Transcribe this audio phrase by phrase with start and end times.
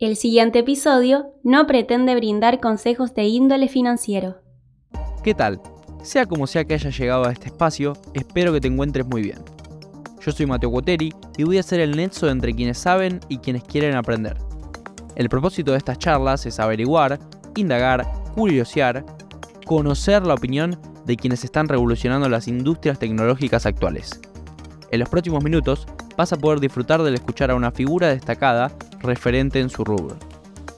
[0.00, 4.36] El siguiente episodio no pretende brindar consejos de índole financiero.
[5.24, 5.60] ¿Qué tal?
[6.04, 9.40] Sea como sea que hayas llegado a este espacio, espero que te encuentres muy bien.
[10.24, 13.64] Yo soy Mateo Guoteri y voy a ser el nexo entre quienes saben y quienes
[13.64, 14.36] quieren aprender.
[15.16, 17.18] El propósito de estas charlas es averiguar,
[17.56, 18.06] indagar,
[18.36, 19.04] curiosear,
[19.66, 24.20] conocer la opinión de quienes están revolucionando las industrias tecnológicas actuales.
[24.92, 28.70] En los próximos minutos vas a poder disfrutar del escuchar a una figura destacada
[29.00, 30.18] referente en su rubro.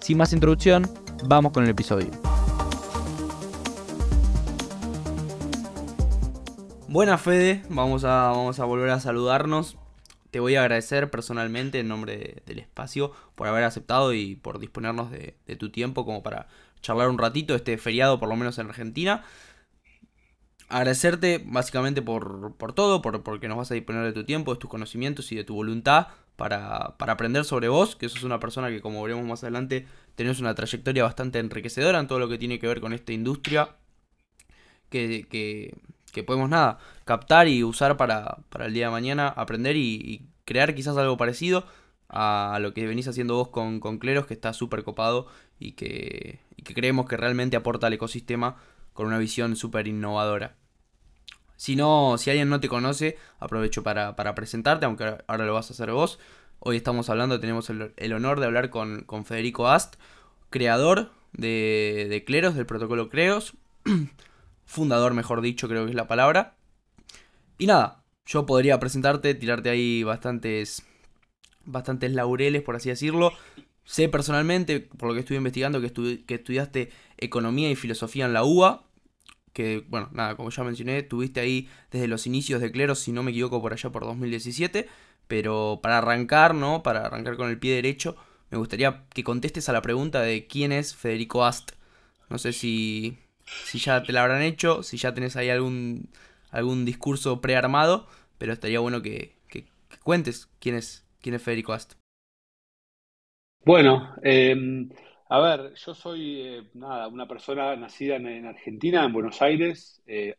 [0.00, 0.89] Sin más introducción,
[1.25, 2.11] vamos con el episodio.
[6.89, 9.76] Buenas Fede, vamos a, vamos a volver a saludarnos.
[10.31, 15.11] Te voy a agradecer personalmente en nombre del espacio por haber aceptado y por disponernos
[15.11, 16.48] de, de tu tiempo como para
[16.82, 19.25] charlar un ratito este feriado, por lo menos en Argentina
[20.71, 24.61] agradecerte básicamente por, por todo, por, porque nos vas a disponer de tu tiempo, de
[24.61, 26.07] tus conocimientos y de tu voluntad
[26.40, 30.40] para, para, aprender sobre vos, que sos una persona que como veremos más adelante tenés
[30.40, 33.77] una trayectoria bastante enriquecedora en todo lo que tiene que ver con esta industria
[34.89, 39.97] que, que, podemos nada, captar y usar para, para el día de mañana, aprender y,
[39.97, 41.67] y, crear quizás algo parecido
[42.09, 45.27] a lo que venís haciendo vos con, con Cleros, que está súper copado
[45.59, 48.56] y que, y que creemos que realmente aporta al ecosistema
[48.95, 50.56] con una visión súper innovadora.
[51.61, 55.75] Si no, si alguien no te conoce, aprovecho para, presentarte, aunque ahora lo vas a
[55.75, 56.19] hacer vos.
[56.58, 59.97] Hoy estamos hablando, tenemos el, honor de hablar con, Federico Ast,
[60.48, 63.53] creador de, Cleros, del protocolo Creos,
[64.64, 66.56] fundador, mejor dicho, creo que es la palabra.
[67.58, 70.83] Y nada, yo podría presentarte, tirarte ahí bastantes,
[71.66, 73.33] bastantes laureles, por así decirlo.
[73.84, 78.44] Sé personalmente, por lo que estuve investigando, que, que estudiaste economía y filosofía en la
[78.44, 78.86] UBA
[79.53, 83.23] que, bueno, nada, como ya mencioné, tuviste ahí desde los inicios de Cleros, si no
[83.23, 84.89] me equivoco, por allá por 2017,
[85.27, 86.83] pero para arrancar, ¿no?
[86.83, 88.17] Para arrancar con el pie derecho,
[88.51, 91.73] me gustaría que contestes a la pregunta de quién es Federico Ast.
[92.28, 93.19] No sé si,
[93.65, 96.09] si ya te la habrán hecho, si ya tenés ahí algún,
[96.50, 98.06] algún discurso prearmado,
[98.38, 99.67] pero estaría bueno que, que,
[100.03, 101.94] cuentes quién es, quién es Federico Ast.
[103.65, 104.88] Bueno, eh,
[105.33, 110.03] a ver, yo soy eh, nada, una persona nacida en, Argentina, en Buenos Aires.
[110.05, 110.35] Eh,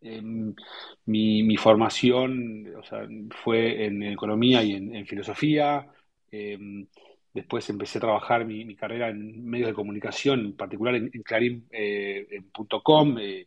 [0.00, 0.52] em,
[1.04, 3.06] mi, formación o sea,
[3.44, 5.86] fue en economía y en, filosofía.
[6.28, 6.88] Em,
[7.32, 13.46] después empecé a trabajar mi, carrera en medios de comunicación, en particular en, clarín.com, eh,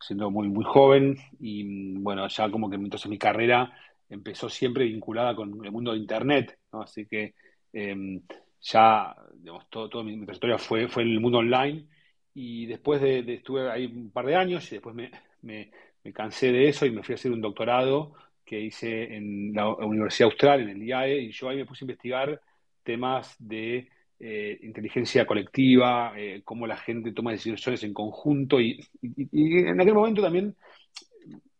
[0.00, 1.18] siendo muy, muy joven.
[1.38, 3.70] Y bueno, ya como que entonces mi carrera
[4.08, 6.58] empezó siempre vinculada con el mundo de Internet.
[6.72, 6.80] ¿no?
[6.80, 7.34] Así que
[7.74, 8.22] em,
[8.66, 11.86] ya, digamos, todo, toda mi, trayectoria fue, fue en el mundo online
[12.34, 15.10] y después de, estuve ahí un par de años y después me,
[15.42, 15.70] me,
[16.12, 20.30] cansé de eso y me fui a hacer un doctorado que hice en la Universidad
[20.30, 22.40] Austral, en el IAE, y yo ahí me puse a investigar
[22.84, 23.88] temas de
[24.20, 30.22] eh, inteligencia colectiva, eh, cómo la gente toma decisiones en conjunto y, en aquel momento
[30.22, 30.54] también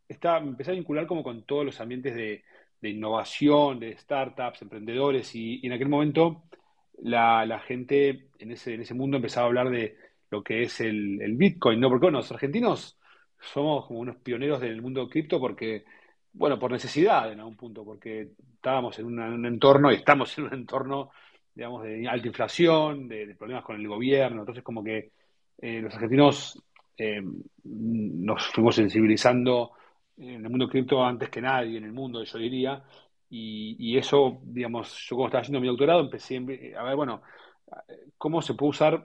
[0.09, 2.45] estaba, me empecé a vincular como con todos los ambientes de,
[2.81, 6.45] de innovación, de startups, emprendedores y, y en aquel momento
[7.03, 9.97] la, gente en ese, en ese mundo empezaba a hablar de
[10.31, 11.89] lo que es el, Bitcoin, ¿no?
[11.89, 12.99] Porque bueno, los argentinos
[13.39, 15.85] somos como unos pioneros del mundo cripto porque,
[16.33, 20.55] bueno, por necesidad en algún punto, porque estábamos en, un entorno y estamos en un
[20.55, 21.11] entorno,
[21.55, 25.13] digamos, de alta inflación, de, problemas con el gobierno, entonces como que
[25.59, 26.63] eh, los argentinos
[26.99, 27.23] eh,
[27.65, 29.73] nos fuimos sensibilizando
[30.17, 32.83] en el mundo cripto antes que nadie en el mundo, yo diría,
[33.29, 36.37] y, eso, digamos, yo como estaba haciendo mi doctorado empecé
[36.77, 37.23] a ver, bueno,
[38.17, 39.05] cómo se puede usar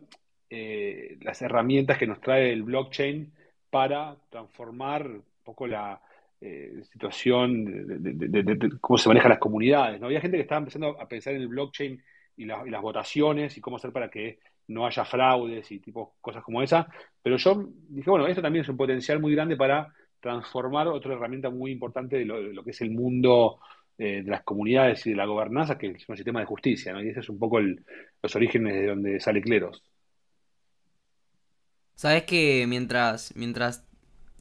[0.50, 3.32] eh, las herramientas que nos trae el blockchain
[3.70, 6.02] para transformar un poco la
[6.40, 7.66] eh, situación
[8.04, 10.00] de, cómo se manejan las comunidades.
[10.00, 10.08] ¿no?
[10.08, 12.04] Había gente que estaba empezando a pensar en el blockchain
[12.38, 16.62] y, las votaciones y cómo hacer para que no haya fraudes y tipo cosas como
[16.62, 16.88] esa.
[17.24, 21.50] Pero yo dije, bueno, esto también es un potencial muy grande para transformar otra herramienta
[21.50, 23.60] muy importante de lo que es el mundo
[24.06, 27.04] de las comunidades y de la gobernanza, que es un sistema de justicia, ¿no?
[27.04, 29.84] Y ese es un poco los orígenes de donde sale Cleros.
[31.96, 33.86] Sabes que mientras, mientras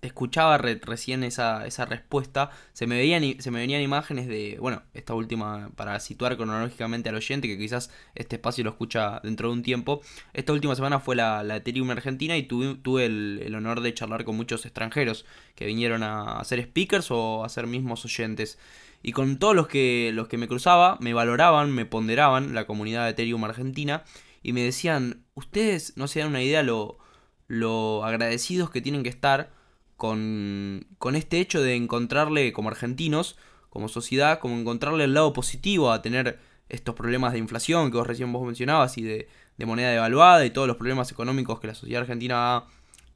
[0.03, 5.15] escuchaba recién esa, esa respuesta, se me, veían, se me venían imágenes de, bueno, esta
[5.15, 9.63] última, para situar cronológicamente al oyente, que quizás este espacio lo escucha dentro de un
[9.63, 10.01] tiempo,
[10.33, 13.93] esta última semana fue la, la Ethereum Argentina y tuve, tuve el, el, honor de
[13.93, 18.59] charlar con muchos extranjeros que vinieron a hacer speakers o a ser mismos oyentes.
[19.03, 23.05] Y con todos los que, los que me cruzaba, me valoraban, me ponderaban la comunidad
[23.05, 24.05] de Ethereum argentina
[24.43, 26.99] y me decían, ustedes no se dan una idea lo,
[27.47, 29.51] lo agradecidos que tienen que estar
[29.97, 33.37] con, con este hecho de encontrarle como argentinos,
[33.71, 36.39] como sociedad, como encontrarle el lado positivo a tener
[36.71, 39.29] estos problemas de inflación que vos recién vos mencionabas y de,
[39.67, 42.65] moneda devaluada y todos los problemas económicos que la sociedad argentina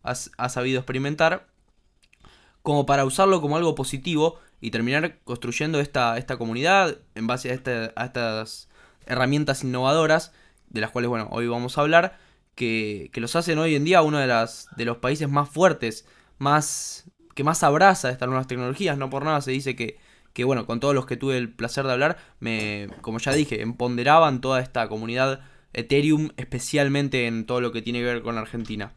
[0.02, 1.46] ha, sabido experimentar,
[2.60, 7.52] como para usarlo como algo positivo y terminar construyendo esta, esta comunidad en base a,
[7.52, 8.70] este, a estas
[9.04, 10.32] herramientas innovadoras,
[10.70, 12.16] de las cuales bueno, hoy vamos a hablar,
[12.54, 16.08] que, que, los hacen hoy en día uno de, las, de los países más fuertes,
[16.38, 18.96] más que más abraza estas nuevas tecnologías.
[18.96, 19.98] No por nada se dice que,
[20.32, 23.60] que, bueno, con todos los que tuve el placer de hablar, me, como ya dije,
[23.60, 25.40] empoderaban toda esta comunidad
[25.74, 28.94] Ethereum, especialmente en todo lo que tiene que ver con Argentina.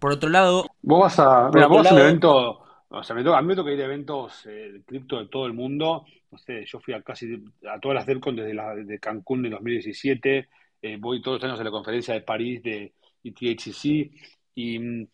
[0.00, 0.66] Por otro lado...
[0.82, 2.61] Vos vas a, mira, vos vas a un evento...
[2.94, 5.46] O sea, me toca, a mí me toca ir a eventos eh, cripto de todo
[5.46, 6.04] el mundo.
[6.30, 9.50] No sé, yo fui a casi a todas las DELCON desde la, de Cancún de
[9.50, 10.48] 2017.
[10.82, 12.94] Eh, voy todos los años a la conferencia de París de
[13.24, 14.10] ETHCC.
[14.54, 15.08] Y mm,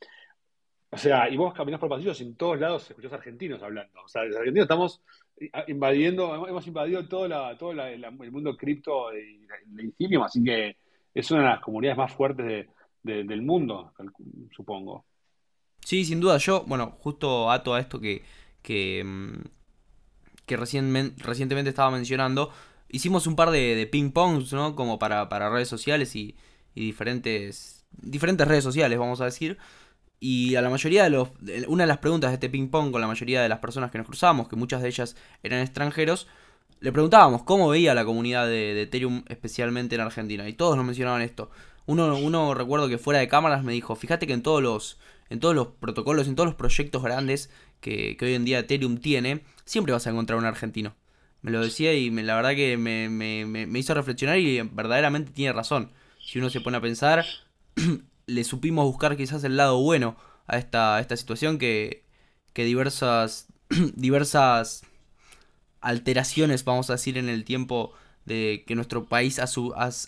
[0.90, 4.02] o sea, y vos caminás por pasillos en todos lados escuchás argentinos hablando.
[4.02, 5.02] O sea, los argentinos estamos
[5.68, 10.76] invadiendo, hemos invadido todo, la, todo el mundo cripto de, de así que
[11.14, 12.66] es una de las comunidades más fuertes
[13.02, 13.92] del mundo,
[14.50, 15.04] supongo.
[15.88, 16.36] Sí, sin duda.
[16.36, 18.22] Yo, bueno, justo ato a esto que,
[18.60, 19.40] que, mm,
[20.44, 22.52] que recientemente estaba mencionando,
[22.90, 24.76] hicimos un par de, ping-pongs, ¿no?
[24.76, 26.36] Como para, para redes sociales y,
[26.74, 29.56] y diferentes, diferentes redes sociales, vamos a decir.
[30.20, 31.30] Y a la mayoría de los.
[31.68, 34.06] Una de las preguntas de este ping-pong con la mayoría de las personas que nos
[34.06, 36.28] cruzamos, que muchas de ellas eran extranjeros,
[36.80, 40.46] le preguntábamos cómo veía la comunidad de, Ethereum, especialmente en Argentina.
[40.50, 41.50] Y todos nos mencionaban esto.
[41.86, 44.98] Uno, uno recuerdo que fuera de cámaras me dijo: Fíjate que en todos los,
[45.30, 49.44] en todos los protocolos, en todos los proyectos grandes que, hoy en día Ethereum tiene,
[49.64, 50.94] siempre vas a encontrar un argentino.
[51.42, 55.52] Me lo decía y la verdad que me, me, me hizo reflexionar y verdaderamente tiene
[55.52, 55.92] razón.
[56.20, 57.24] Si uno se pone a pensar,
[58.26, 60.16] le supimos buscar quizás el lado bueno
[60.46, 62.04] a esta, esta situación que,
[62.52, 63.46] que diversas,
[63.94, 64.82] diversas
[65.80, 67.92] alteraciones, vamos a decir, en el tiempo
[68.24, 69.46] de que nuestro país ha,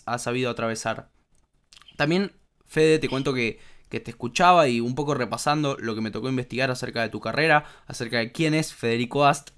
[0.05, 1.09] ha, sabido atravesar.
[1.97, 2.33] También,
[2.65, 3.59] Fede, te cuento que,
[3.91, 7.19] que, te escuchaba y un poco repasando lo que me tocó investigar acerca de tu
[7.19, 9.51] carrera, acerca de quién es Federico Ast,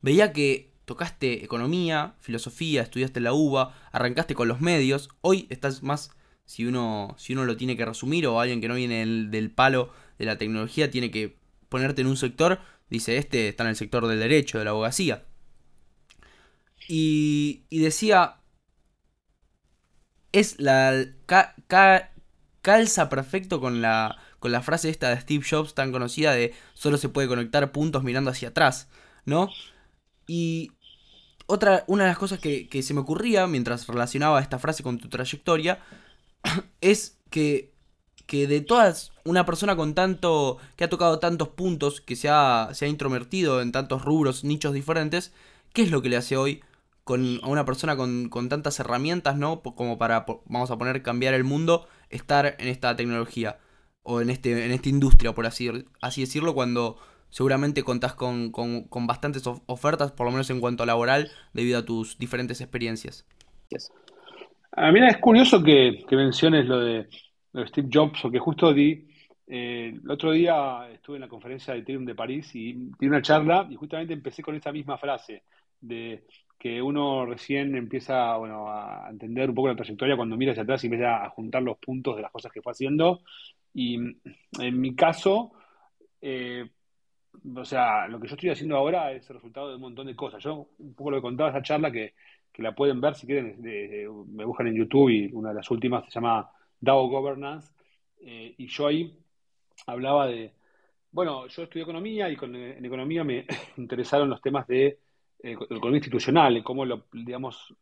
[0.00, 6.10] veía que tocaste economía, filosofía, estudiaste la UBA, arrancaste con los medios, hoy estás más
[6.44, 9.92] si uno, si uno lo tiene que resumir o alguien que no viene del, palo
[10.18, 11.36] de la tecnología tiene que
[11.68, 12.58] ponerte en un sector,
[12.88, 15.24] dice, este está en el sector del derecho, de la abogacía.
[16.88, 18.40] Y, y decía,
[20.32, 21.06] es la
[22.62, 26.98] calza perfecto con la, con la frase esta de Steve Jobs tan conocida de solo
[26.98, 28.88] se puede conectar puntos mirando hacia atrás,
[29.24, 29.50] ¿no?
[30.26, 30.72] Y
[31.46, 34.98] otra, una de las cosas que, que se me ocurría mientras relacionaba esta frase con
[34.98, 35.80] tu trayectoria
[36.80, 37.72] es que,
[38.26, 42.70] que de todas, una persona con tanto, que ha tocado tantos puntos, que se ha,
[42.72, 45.32] se ha introvertido en tantos rubros, nichos diferentes,
[45.72, 46.62] ¿qué es lo que le hace hoy
[47.04, 49.62] con, a una persona con, con tantas herramientas, ¿no?
[49.62, 53.58] Como para, vamos a poner, cambiar el mundo, estar en esta tecnología
[54.02, 55.70] o en, este, en esta industria, por así,
[56.16, 56.98] decirlo, cuando
[57.28, 61.78] seguramente contás con, con, con, bastantes ofertas, por lo menos en cuanto a laboral, debido
[61.78, 63.26] a tus diferentes experiencias.
[64.72, 67.08] Ah, mira, es curioso que, menciones lo de,
[67.66, 69.08] Steve Jobs, porque justo di,
[69.46, 73.20] eh, el otro día estuve en la conferencia de Ethereum de París y di una
[73.20, 75.42] charla y justamente empecé con esa misma frase
[75.80, 76.24] de
[76.60, 80.84] que uno recién empieza bueno, a entender un poco la trayectoria cuando mira hacia atrás
[80.84, 83.22] y empieza a juntar los puntos de las cosas que fue haciendo.
[83.74, 85.52] Y en mi caso,
[86.20, 86.68] eh,
[87.56, 90.14] o sea, lo que yo estoy haciendo ahora es el resultado de un montón de
[90.14, 90.42] cosas.
[90.44, 92.14] Yo un poco lo que contaba esa charla que
[92.52, 96.04] que la pueden ver si quieren, me buscan en YouTube y una de las últimas
[96.06, 96.50] se llama
[96.80, 97.72] DAO Governance,
[98.20, 99.18] eh, y yo ahí
[99.86, 100.52] hablaba de,
[101.12, 104.98] bueno, yo estudié economía y en economía me interesaron los temas de
[105.42, 107.74] eh, economía institucional, cómo, lo, digamos,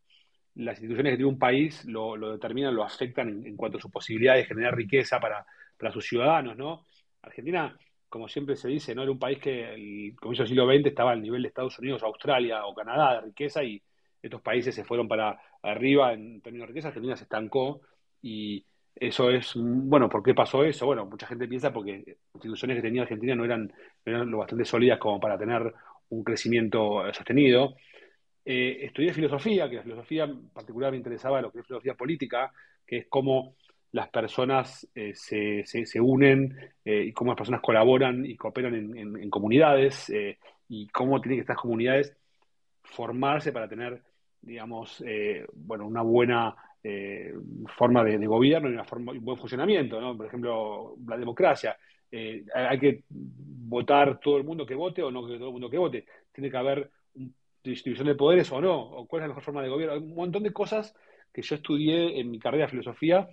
[0.54, 4.34] las instituciones que tiene un país lo, determinan, lo afectan en, cuanto a su posibilidad
[4.34, 5.44] de generar riqueza para,
[5.92, 6.86] sus ciudadanos, ¿no?
[7.22, 7.76] Argentina,
[8.08, 11.12] como siempre se dice, no era un país que el comienzo del siglo XX estaba
[11.12, 13.80] al nivel de Estados Unidos, Australia o Canadá de riqueza y
[14.20, 17.82] estos países se fueron para arriba en términos de riqueza, Argentina se estancó
[18.20, 18.64] y
[19.00, 20.86] eso es, bueno, ¿por qué pasó eso?
[20.86, 23.72] Bueno, mucha gente piensa porque instituciones que tenía Argentina no eran,
[24.04, 25.72] lo bastante sólidas como para tener
[26.10, 27.76] un crecimiento sostenido.
[28.44, 32.52] Eh, estudié filosofía, que la filosofía en particular me interesaba lo que es filosofía política,
[32.86, 33.56] que es cómo
[33.92, 39.30] las personas eh, se, se, unen eh, y cómo las personas colaboran y cooperan en,
[39.30, 40.10] comunidades
[40.68, 42.16] y cómo tienen que estas comunidades
[42.82, 44.02] formarse para tener
[44.40, 45.02] digamos,
[45.52, 46.54] bueno, una buena
[47.76, 50.16] forma de, gobierno y una forma, un buen funcionamiento, ¿no?
[50.16, 51.76] Por ejemplo, la democracia.
[52.10, 55.70] Eh, hay que votar todo el mundo que vote o no que todo el mundo
[55.70, 56.06] que vote.
[56.32, 56.90] Tiene que haber
[57.62, 59.94] distribución de poderes o no, o cuál es la mejor forma de gobierno.
[59.94, 60.94] Hay un montón de cosas
[61.32, 63.28] que yo estudié en mi carrera de filosofía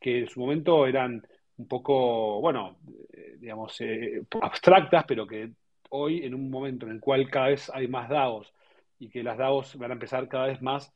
[0.00, 1.22] que en su momento eran
[1.56, 2.78] un poco, bueno,
[3.12, 5.50] eh, digamos, eh, abstractas, pero que
[5.90, 8.52] hoy, en un momento en el cual cada vez hay más DAOs
[8.98, 10.92] y que las DAOs van a empezar cada vez más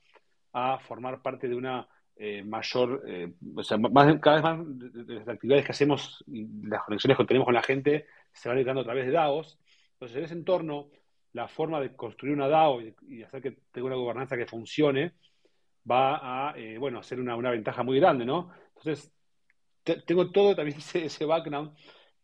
[0.52, 3.04] a formar parte de una eh, mayor,
[3.56, 7.24] o sea, más, cada vez más de las actividades que hacemos y las conexiones que
[7.24, 9.58] tenemos con la gente se van dando a través de DAOs.
[9.92, 10.90] Entonces, en ese entorno,
[11.32, 15.14] la forma de construir una DAO y, hacer que tenga una gobernanza que funcione
[15.90, 18.50] va a, bueno, ser una, una ventaja muy grande, ¿no?
[18.76, 19.12] Entonces,
[19.84, 21.72] tengo todo también ese, background.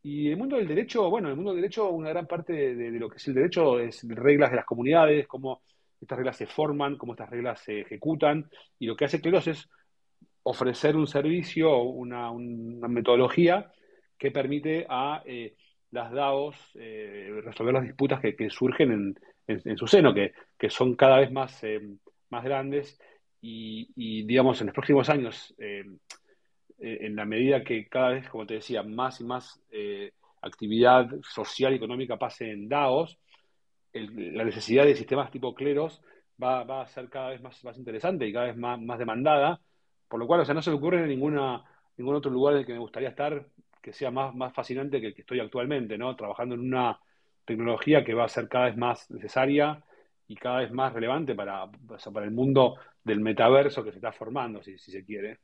[0.02, 3.08] Y el mundo del derecho, bueno, el mundo del derecho, una gran parte de, lo
[3.08, 5.62] que es el derecho es reglas de las comunidades, cómo
[6.00, 8.50] estas reglas se forman, cómo estas reglas se ejecutan.
[8.78, 9.68] Y lo que hace Cleros es
[10.42, 13.70] ofrecer un servicio, una, una metodología
[14.18, 15.54] que permite a eh,
[15.90, 19.16] las DAOs eh, resolver las disputas que, surgen
[19.46, 20.32] en, su seno, que,
[20.70, 21.80] son cada vez más, eh,
[22.30, 22.98] más grandes.
[23.42, 25.54] Y, y, digamos, en los próximos años
[26.82, 29.62] en la medida que cada vez, como te decía, más y más
[30.40, 33.18] actividad social y económica pase en DAOs,
[33.92, 36.02] la necesidad de sistemas tipo cleros
[36.42, 39.60] va, a ser cada vez más, interesante y cada vez más, demandada,
[40.08, 41.64] por lo cual, o sea, no se me ocurre ninguna,
[41.96, 43.46] ningún otro lugar en el que me gustaría estar
[43.82, 46.14] que sea más, más fascinante que el que estoy actualmente, ¿no?
[46.14, 46.98] Trabajando en una
[47.44, 49.82] tecnología que va a ser cada vez más necesaria
[50.28, 51.66] y cada vez más relevante para,
[52.12, 55.38] para el mundo del metaverso que se está formando, si, si se quiere.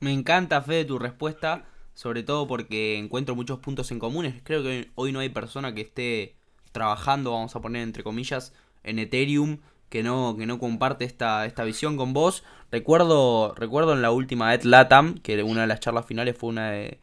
[0.00, 4.40] Me encanta, Fede, tu respuesta, sobre todo porque encuentro muchos puntos en comunes.
[4.44, 6.36] Creo que hoy no hay persona que esté
[6.76, 8.52] trabajando, vamos a poner entre comillas,
[8.84, 12.44] en Ethereum que no, que no comparte esta, esta visión con vos.
[12.70, 16.70] Recuerdo, recuerdo en la última Ed Latam, que una de las charlas finales fue una
[16.70, 16.98] de,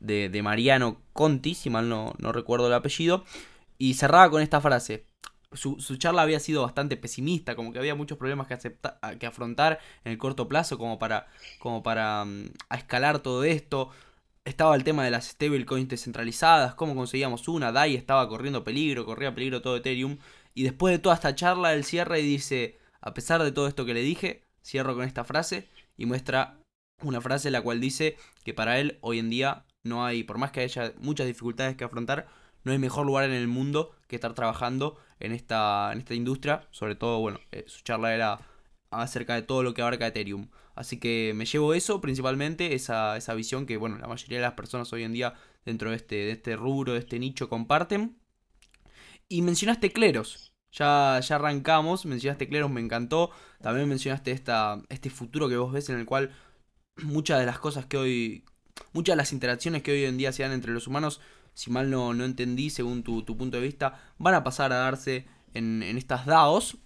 [0.00, 3.24] de, Mariano Conti, si mal no, no recuerdo el apellido,
[3.76, 5.04] y cerraba con esta frase
[5.52, 8.76] su, charla había sido bastante pesimista, como que había muchos problemas que,
[9.18, 11.26] que afrontar en el corto plazo como para,
[11.58, 13.90] como para mm, escalar todo esto.
[14.48, 19.34] Estaba el tema de las stablecoins descentralizadas, cómo conseguíamos una, DAI estaba corriendo peligro, corría
[19.34, 20.16] peligro todo Ethereum.
[20.54, 23.84] Y después de toda esta charla, él cierra y dice, a pesar de todo esto
[23.84, 26.62] que le dije, cierro con esta frase y muestra
[27.02, 30.50] una frase la cual dice que para él hoy en día no hay, por más
[30.50, 32.26] que haya muchas dificultades que afrontar,
[32.64, 36.66] no hay mejor lugar en el mundo que estar trabajando en esta, en esta industria.
[36.70, 38.38] Sobre todo, bueno, eh, su charla era
[38.90, 40.48] acerca de todo lo que abarca Ethereum.
[40.74, 44.54] Así que me llevo eso principalmente, esa, esa visión que, bueno, la mayoría de las
[44.54, 48.16] personas hoy en día dentro de este, de este rubro, de este nicho, comparten.
[49.28, 50.52] Y mencionaste cleros.
[50.72, 53.30] Ya, ya arrancamos, mencionaste cleros, me encantó.
[53.60, 56.32] También mencionaste esta, este futuro que vos ves en el cual
[57.02, 58.44] muchas de las cosas que hoy,
[58.92, 61.20] muchas de las interacciones que hoy en día se dan entre los humanos
[61.58, 65.26] si mal no, no entendí según tu, punto de vista, van a pasar a darse
[65.54, 66.78] en, estas DAOs.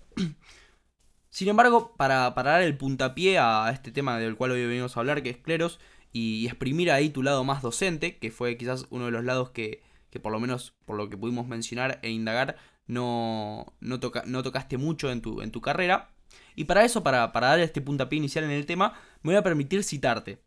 [1.32, 5.22] Sin embargo, para, dar el puntapié a este tema del cual hoy venimos a hablar,
[5.22, 5.80] que es Cleros,
[6.12, 9.82] y, exprimir ahí tu lado más docente, que fue quizás uno de los lados que,
[10.22, 15.10] por lo menos por lo que pudimos mencionar e indagar, no, no, no tocaste mucho
[15.10, 16.10] en tu, en tu carrera.
[16.54, 19.42] Y para eso, para, para dar este puntapié inicial en el tema, me voy a
[19.42, 20.42] permitir citarte.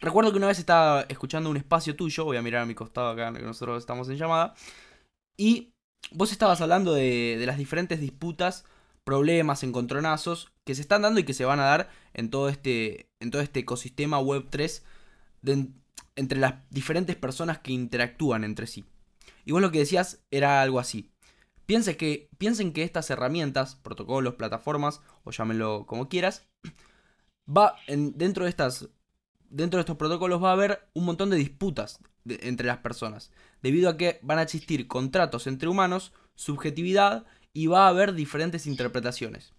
[0.00, 3.08] Recuerdo que una vez estaba escuchando un espacio tuyo, voy a mirar a mi costado
[3.08, 4.54] acá, que nosotros estamos en llamada,
[5.38, 5.72] y
[6.12, 8.66] vos estabas hablando de, las diferentes disputas,
[9.08, 13.08] problemas, encontronazos que se están dando y que se van a dar en todo este,
[13.20, 14.82] en todo este ecosistema Web3
[16.14, 18.84] entre las diferentes personas que interactúan entre sí.
[19.46, 21.10] Y vos lo que decías era algo así.
[21.64, 26.46] Piensen que, piensen que estas herramientas, protocolos, plataformas, o llámenlo como quieras,
[27.48, 28.90] va en, dentro de estas
[29.48, 33.30] dentro de estos protocolos va a haber un montón de disputas entre las personas,
[33.62, 37.24] debido a que van a existir contratos entre humanos, subjetividad
[37.58, 39.52] y va a haber diferentes interpretaciones.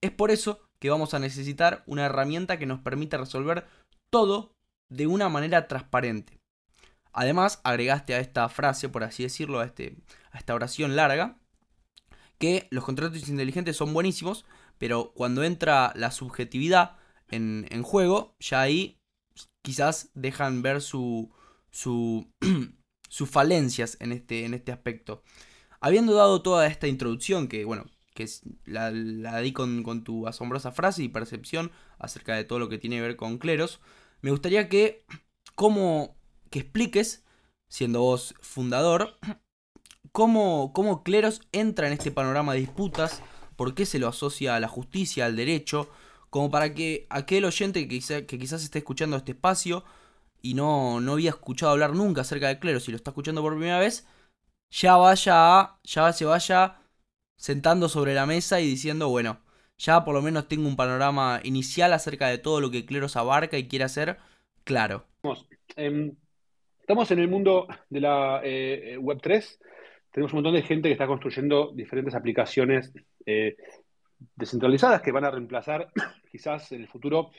[0.00, 3.66] Es por eso que vamos a necesitar una herramienta que nos permita resolver
[4.10, 4.54] todo
[4.88, 6.40] de una manera transparente.
[7.12, 9.98] Además, agregaste a esta frase, por así decirlo, a, este,
[10.30, 11.36] a esta oración larga,
[12.38, 14.46] que los contratos inteligentes son buenísimos,
[14.78, 16.96] pero cuando entra la subjetividad
[17.28, 18.98] en, juego, ya ahí
[19.60, 21.30] quizás dejan ver su,
[21.70, 22.32] su,
[23.10, 25.22] sus falencias en este, en este aspecto.
[25.82, 28.28] Habiendo dado toda esta introducción, que bueno, que
[28.66, 33.02] la, di con, tu asombrosa frase y percepción acerca de todo lo que tiene que
[33.02, 33.80] ver con cleros,
[34.20, 35.04] me gustaría que,
[35.56, 36.16] como,
[36.50, 37.24] que expliques,
[37.68, 39.18] siendo vos fundador,
[40.12, 43.20] cómo, cómo cleros entra en este panorama de disputas,
[43.56, 45.90] por qué se lo asocia a la justicia, al derecho,
[46.30, 49.84] como para que aquel oyente que, que quizás esté escuchando este espacio
[50.40, 53.54] y no, no había escuchado hablar nunca acerca de clero, si lo está escuchando por
[53.54, 54.06] primera vez,
[54.72, 56.78] ya vaya a, ya se vaya
[57.36, 59.40] sentando sobre la mesa y diciendo, bueno,
[59.78, 63.58] ya por lo menos tengo un panorama inicial acerca de todo lo que Cleros abarca
[63.58, 64.16] y quiere hacer
[64.64, 65.04] claro.
[65.76, 66.14] Em,
[66.80, 69.58] estamos en el mundo de la eh, Web3.
[70.10, 72.92] Tenemos un montón de gente que está construyendo diferentes aplicaciones
[73.26, 73.56] eh,
[74.36, 75.90] descentralizadas que van a reemplazar
[76.30, 77.30] quizás en el futuro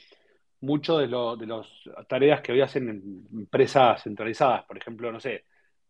[0.62, 1.68] mucho de, de las
[2.08, 4.66] tareas que hoy hacen empresas centralizadas.
[4.66, 5.46] Por ejemplo, no sé,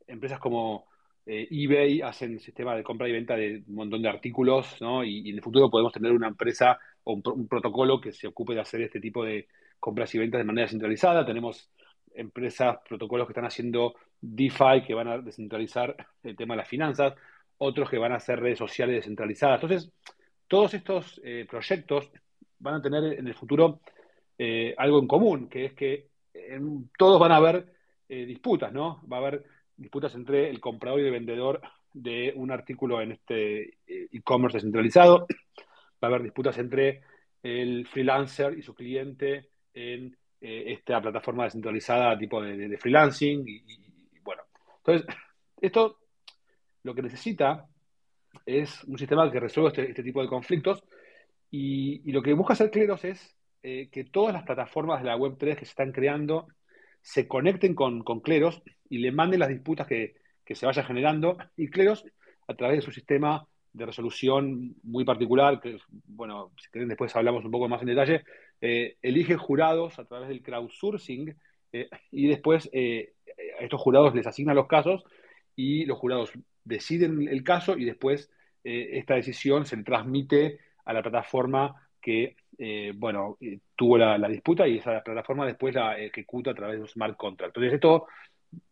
[0.07, 0.92] empresas como
[1.25, 5.03] eh, eBay hacen sistema de compra y venta de un montón de artículos, ¿no?
[5.03, 8.61] Y, en el futuro podemos tener una empresa o un, protocolo que se ocupe de
[8.61, 9.47] hacer este tipo de
[9.79, 11.25] compras y ventas de manera centralizada.
[11.25, 11.69] Tenemos
[12.13, 17.13] empresas, protocolos que están haciendo DeFi que van a descentralizar el tema de las finanzas,
[17.57, 19.63] otros que van a hacer redes sociales descentralizadas.
[19.63, 19.91] Entonces,
[20.47, 22.11] todos estos eh, proyectos
[22.59, 23.79] van a tener en el futuro
[24.37, 26.07] eh, algo en común, que es que
[26.97, 27.71] todos van a haber
[28.09, 29.01] disputas, ¿no?
[29.11, 29.43] Va a haber
[29.75, 31.61] disputas entre el comprador y el vendedor
[31.91, 35.27] de un artículo en este eh, e-commerce descentralizado.
[36.03, 37.01] Va a haber disputas entre
[37.41, 43.43] el freelancer y su cliente en eh, esta plataforma descentralizada tipo de, freelancing.
[43.47, 44.43] Y, bueno,
[44.77, 45.07] entonces,
[45.61, 45.99] esto
[46.83, 47.65] lo que necesita
[48.45, 50.83] es un sistema que resuelva este, este tipo de conflictos
[51.55, 55.55] y, lo que busca hacer Cleros es eh, que todas las plataformas de la Web3
[55.55, 56.47] que se están creando
[57.03, 60.15] se conecten con, con Cleros y le manden las disputas que,
[60.47, 61.37] se vayan generando.
[61.57, 62.05] Y Cleros,
[62.47, 67.43] a través de su sistema de resolución muy particular, que, bueno, si quieren después hablamos
[67.43, 68.23] un poco más en detalle,
[68.61, 71.35] eh, elige jurados a través del crowdsourcing
[71.73, 73.13] eh, y después eh,
[73.59, 75.03] a estos jurados les asignan los casos
[75.55, 76.31] y los jurados
[76.63, 78.31] deciden el caso y después
[78.63, 82.35] esta decisión se transmite a la plataforma que
[82.95, 83.37] bueno,
[83.75, 87.49] tuvo la, disputa y esa plataforma después la ejecuta a través de un smart contract.
[87.49, 88.05] Entonces esto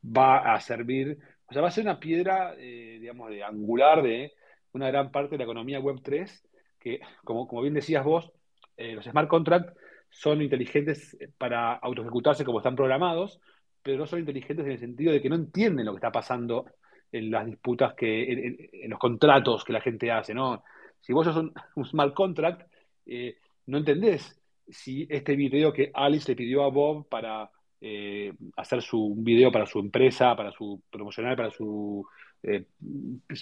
[0.05, 4.33] va a servir, o sea, va a ser una piedra, eh, digamos, de angular de
[4.73, 6.47] una gran parte de la economía Web 3,
[6.79, 8.31] que, como, como bien decías vos,
[8.77, 9.73] eh, los smart contracts
[10.09, 13.39] son inteligentes para autoejecutarse como están programados,
[13.81, 16.65] pero no son inteligentes en el sentido de que no entienden lo que está pasando
[17.11, 20.63] en las disputas que, en, los contratos que la gente hace, ¿no?
[20.99, 21.37] Si vos sos
[21.75, 22.70] un, smart contract,
[23.11, 27.49] eh, no entendés si este video que Alice le pidió a Bob para
[27.81, 32.05] eh, hacer su, un video para su empresa, para su promocional, para su
[32.43, 32.65] eh,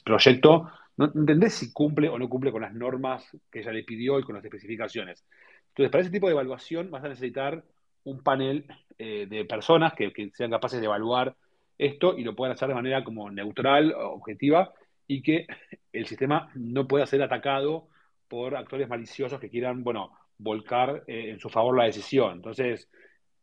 [0.03, 4.19] proyecto, no entendés si cumple o no cumple con las normas que ella le pidió
[4.19, 5.25] y con las especificaciones.
[5.69, 7.63] Entonces, para ese tipo de evaluación vas a necesitar
[8.05, 8.65] un panel
[8.97, 11.35] eh, de personas que, sean capaces de evaluar
[11.77, 14.73] esto y lo puedan hacer de manera como neutral, objetiva,
[15.07, 15.47] y que
[15.93, 17.87] el sistema no pueda ser atacado
[18.29, 22.35] por actores maliciosos que quieran, bueno, volcar en su favor la decisión.
[22.37, 22.89] Entonces,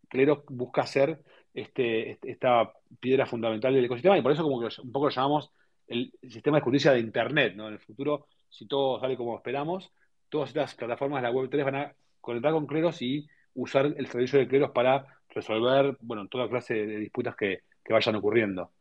[0.09, 1.21] Clero busca ser
[1.53, 5.51] este, esta piedra fundamental del ecosistema y por eso como que un poco lo llamamos
[5.87, 7.55] el sistema de justicia de Internet.
[7.57, 7.69] ¿no?
[7.69, 9.93] En el futuro, si todo sale como esperamos,
[10.29, 14.39] todas estas plataformas de la Web3 van a conectar con Cleros y usar el servicio
[14.39, 18.73] de Cleros para resolver bueno, toda clase de disputas que, vayan ocurriendo.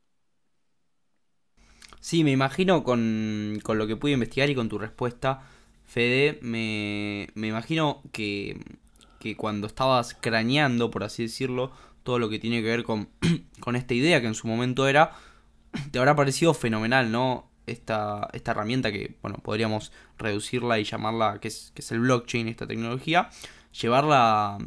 [1.99, 5.47] Sí, me imagino con, con, lo que pude investigar y con tu respuesta,
[5.85, 8.59] Fede, me, me imagino que
[9.25, 11.71] que cuando estabas craneando, por así decirlo,
[12.03, 13.09] todo lo que tiene que ver con,
[13.59, 15.13] con esta idea que en su momento era,
[15.91, 17.49] te habrá parecido fenomenal, ¿no?
[17.65, 22.47] Esta, esta herramienta que, bueno, podríamos reducirla y llamarla, que es, que es el blockchain,
[22.47, 23.31] esta tecnología,
[23.81, 24.59] llevarla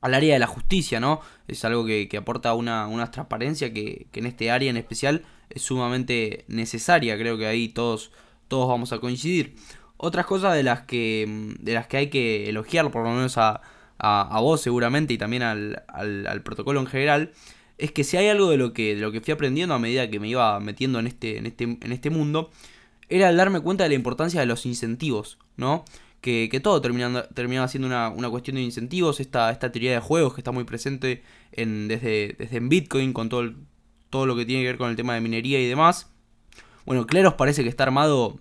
[0.00, 1.20] al área de la justicia, ¿no?
[1.48, 5.62] Es algo que, aporta una, una transparencia que, que, en este área en especial es
[5.62, 8.12] sumamente necesaria, creo que ahí todos,
[8.46, 9.56] todos vamos a coincidir.
[9.98, 13.60] Otras cosas de las que, de las que hay que elogiar, por lo menos a,
[13.98, 17.32] a, vos seguramente y también al, al, protocolo en general,
[17.78, 20.08] es que si hay algo de lo que, de lo que fui aprendiendo a medida
[20.08, 22.50] que me iba metiendo en este, en este, en este mundo,
[23.08, 25.84] era el darme cuenta de la importancia de los incentivos, ¿no?
[26.20, 30.00] Que, que todo terminando, terminaba siendo una, una, cuestión de incentivos, esta, esta teoría de
[30.00, 33.52] juegos que está muy presente en, desde, desde en Bitcoin, con todo,
[34.10, 36.10] todo lo que tiene que ver con el tema de minería y demás.
[36.84, 38.40] Bueno, Claros parece que está armado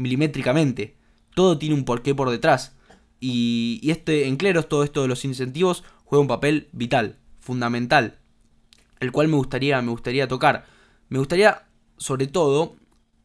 [0.00, 0.96] milimétricamente.
[1.34, 2.74] Todo tiene un porqué por detrás.
[3.20, 8.18] Y, este, en Cleros, todo esto de los incentivos juega un papel vital, fundamental,
[8.98, 10.64] el cual me gustaría, me gustaría tocar.
[11.10, 11.66] Me gustaría,
[11.98, 12.76] sobre todo,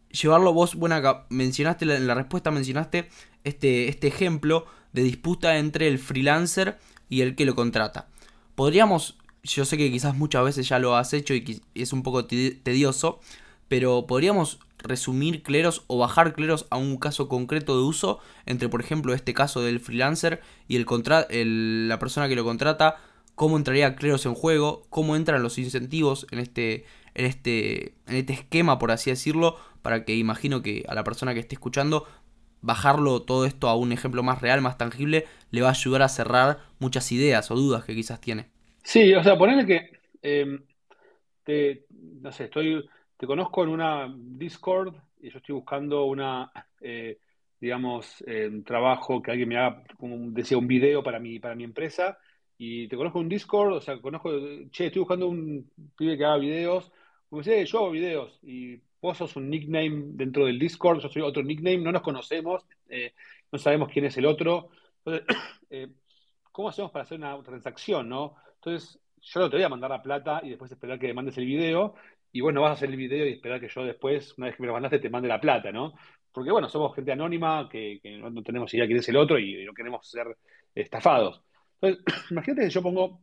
[0.10, 3.10] llevarlo vos, bueno, mencionaste en la respuesta, mencionaste
[3.46, 6.78] este, este ejemplo de disputa entre el freelancer
[7.10, 8.10] y el que lo contrata.
[8.56, 12.26] Podríamos, yo sé que quizás muchas veces ya lo has hecho y es un poco
[12.26, 13.22] tedioso,
[13.68, 18.82] pero podríamos resumir cleros o bajar cleros a un caso concreto de uso entre, por
[18.82, 22.98] ejemplo, este caso del freelancer y el, la persona que lo contrata,
[23.36, 28.34] cómo entraría cleros en juego, cómo entran los incentivos en este, en este, en este
[28.34, 32.08] esquema, por así decirlo, para que imagino que a la persona que esté escuchando,
[32.62, 36.10] bajarlo todo esto a un ejemplo más real, más tangible, le va a ayudar a
[36.10, 38.50] cerrar muchas ideas o dudas que quizás tiene.
[38.84, 39.90] Sí, o sea, ponerle que,
[40.22, 40.64] em,
[41.44, 42.88] te, no sé, estoy,
[43.18, 46.52] te conozco en una Discord y yo estoy buscando una,
[46.82, 47.20] eh,
[47.60, 51.64] digamos, un trabajo que alguien me haga, como decía, un video para mi, para mi
[51.64, 52.18] empresa
[52.58, 54.32] y te conozco en Discord, o sea, conozco,
[54.72, 56.92] che, estoy buscando un pibe que haga videos,
[57.30, 61.22] como sé, yo hago videos y vos sos un nickname dentro del Discord, yo soy
[61.22, 63.14] otro nickname, no nos conocemos, eh,
[63.52, 64.70] no sabemos quién es el otro.
[65.04, 65.26] Entonces,
[65.70, 65.88] eh,
[66.52, 68.36] ¿cómo hacemos para hacer una transacción, no?
[68.56, 71.38] Entonces, yo no te voy a mandar la plata y después esperar que me mandes
[71.38, 71.96] el video,
[72.36, 74.62] y bueno, vas a hacer el video y esperar que yo después, una vez que
[74.62, 75.94] me lo mandaste, te mande la plata, ¿no?
[76.34, 79.74] Porque bueno, somos gente anónima, que, no tenemos idea quién es el otro y no
[79.74, 80.36] queremos ser
[80.76, 81.42] estafados.
[81.80, 83.22] Entonces, imagínate que yo pongo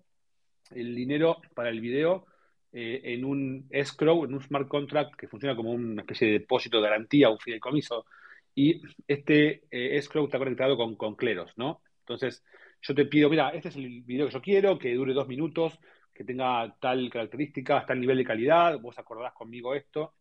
[0.70, 2.24] el dinero para el video
[2.72, 6.78] eh, en un escrow, en un smart contract que funciona como una especie de depósito
[6.78, 8.06] de garantía, un fideicomiso,
[8.54, 11.82] y este eh, escrow está conectado con, con Cleros, ¿no?
[11.98, 12.42] Entonces,
[12.80, 15.78] yo te pido, mira, este es el video que yo quiero, que dure dos minutos,
[16.14, 20.14] que tenga tal característica, tal nivel de calidad, vos acordarás conmigo esto,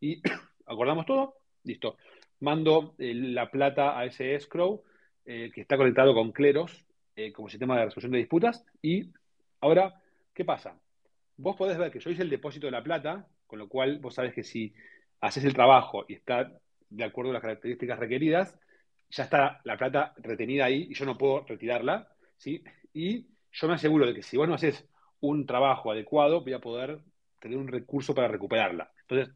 [0.00, 0.20] y
[0.66, 1.96] acordamos todo, listo.
[2.40, 4.84] Mando eh, la plata a ese escrow
[5.24, 6.86] que está conectado con Cleros,
[7.20, 8.64] eh, como sistema de resolución de disputas.
[8.80, 9.12] Y
[9.60, 10.00] ahora,
[10.32, 10.78] ¿qué pasa?
[11.36, 14.14] Vos podés ver que yo hice el depósito de la plata, con lo cual vos
[14.14, 14.72] sabés que si
[15.20, 18.56] haces el trabajo y está de acuerdo a las características requeridas,
[19.10, 22.62] ya está la plata retenida ahí y yo no puedo retirarla, ¿sí?
[22.94, 24.86] Y yo me aseguro de que si vos no haces
[25.20, 27.00] un trabajo adecuado, voy a poder
[27.38, 28.90] tener un recurso para recuperarla.
[29.02, 29.34] Entonces,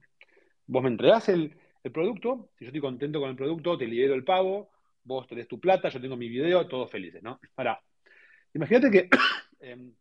[0.66, 4.14] vos me entregás el, el producto, si yo estoy contento con el producto, te libero
[4.14, 4.70] el pago,
[5.04, 7.40] vos tenés tu plata, yo tengo mi video, todos felices, ¿no?
[7.56, 7.80] Ahora,
[8.54, 9.08] imagínate que
[9.60, 9.92] em,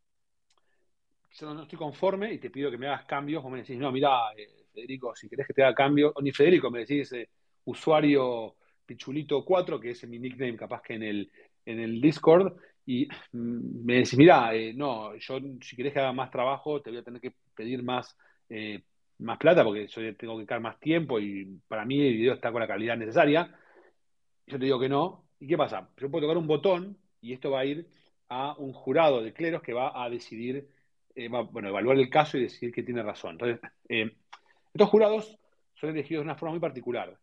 [1.32, 3.92] yo no estoy conforme y te pido que me hagas cambios, vos me decís, no,
[3.92, 7.30] mira, eh, Federico, si querés que te haga cambios, o ni Federico, me decís eh,
[7.66, 11.32] usuario Pichulito 4, que es mi nickname capaz que en el,
[11.66, 16.14] en el Discord, y mm, me decís, mira, eh, no, yo si querés que haga
[16.14, 18.18] más trabajo, te voy a tener que pedir más,
[19.20, 22.52] más plata porque yo tengo que quedar más tiempo y para mí el video está
[22.52, 23.56] con la calidad necesaria
[24.52, 25.26] yo te digo que no.
[25.40, 25.90] ¿Y qué pasa?
[25.98, 27.88] Yo puedo tocar un botón y esto va a ir
[28.30, 30.70] a un jurado de cleros que va a decidir,
[31.16, 33.32] eh, bueno, evaluar el caso y decidir que tiene razón.
[33.32, 34.12] Entonces, eh,
[34.74, 35.40] estos jurados
[35.76, 37.18] son elegidos de una forma muy particular.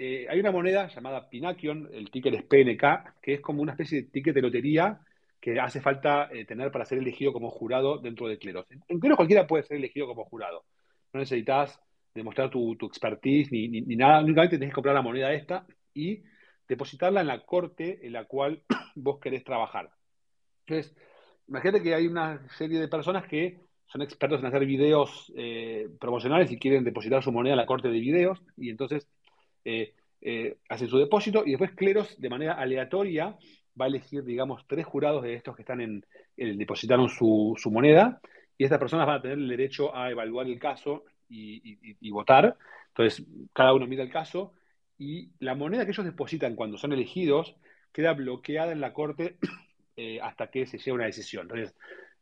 [0.00, 4.02] Eh, hay una moneda llamada Pinakion, el ticket es PNK, que es como una especie
[4.02, 5.00] de ticket de lotería
[5.40, 8.66] que hace falta tener para ser elegido como jurado dentro de cleros.
[8.88, 10.64] En cleros cualquiera puede ser elegido como jurado.
[11.12, 11.80] No necesitas
[12.14, 16.22] demostrar tu, expertise ni, ni, nada, únicamente tienes que comprar la moneda esta y
[16.68, 18.62] depositarla en la corte en la cual
[18.94, 19.90] vos querés trabajar.
[20.66, 20.94] Entonces,
[21.46, 26.52] imagínate que hay una serie de personas que son expertos en hacer videos eh, promocionales
[26.52, 29.08] y quieren depositar su moneda en la corte de videos y entonces
[29.68, 33.36] eh, eh, hacen su depósito y después Cleros de manera aleatoria
[33.80, 36.04] va a elegir, digamos, tres jurados de estos que están en,
[36.36, 38.20] depositaron su, moneda
[38.56, 42.56] y estas personas van a tener el derecho a evaluar el caso y votar.
[42.88, 44.54] Entonces, cada uno mira el caso
[44.98, 47.54] y la moneda que ellos depositan cuando son elegidos
[47.92, 49.36] queda bloqueada en la corte
[49.96, 51.42] eh, hasta que se llegue a una decisión.
[51.42, 51.74] Entonces,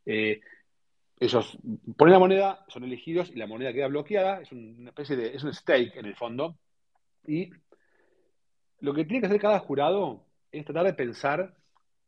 [0.05, 0.41] eh,
[1.19, 1.59] ellos
[1.97, 5.43] ponen la moneda, son elegidos y la moneda queda bloqueada, es una especie de, es
[5.43, 6.59] un stake en el fondo.
[7.27, 7.51] Y
[8.81, 11.55] lo que tiene que hacer cada jurado es tratar de pensar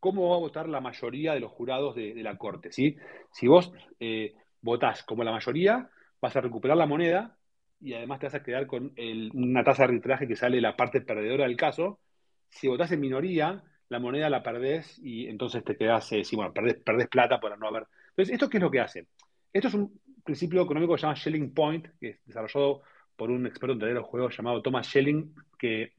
[0.01, 2.73] cómo va a votar la mayoría de los jurados de, la corte.
[2.73, 2.97] ¿sí?
[3.33, 7.37] Si vos eh, votás como la mayoría, vas a recuperar la moneda
[7.81, 8.93] y además te vas a quedar con
[9.35, 12.01] una tasa de arbitraje que sale la parte perdedora del caso.
[12.49, 17.09] Si votás en minoría, la moneda la perdés y entonces te quedas, eh, bueno, perdés,
[17.09, 17.87] plata por no haber.
[18.11, 19.07] Entonces, ¿esto qué es lo que hace?
[19.53, 22.83] Esto es un principio económico que se llama Shelling Point, que es desarrollado
[23.19, 25.93] por un experto en tener los juegos llamado Thomas Schelling, que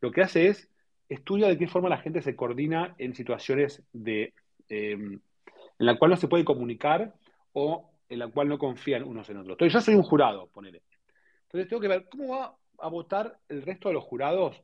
[0.00, 0.70] lo que hace es
[1.08, 4.32] estudia de qué forma la gente se coordina en situaciones de,
[4.68, 5.20] em,
[5.78, 7.14] en la cual no se puede comunicar
[7.52, 9.52] o en la cual no confían unos en otros.
[9.52, 10.82] Entonces, yo soy un jurado, ponele.
[11.44, 14.60] Entonces tengo que ver cómo va a votar el resto de los jurados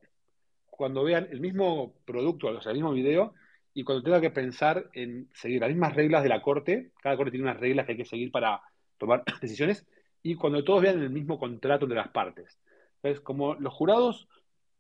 [0.66, 3.34] cuando vean el mismo producto, o sea, el mismo video,
[3.74, 7.32] y cuando tenga que pensar en seguir las mismas reglas de la corte, cada corte
[7.32, 8.62] tiene unas reglas que hay que seguir para
[8.96, 9.86] tomar decisiones,
[10.22, 12.58] y cuando todos vean el mismo contrato de las partes.
[12.96, 14.28] Entonces, como los jurados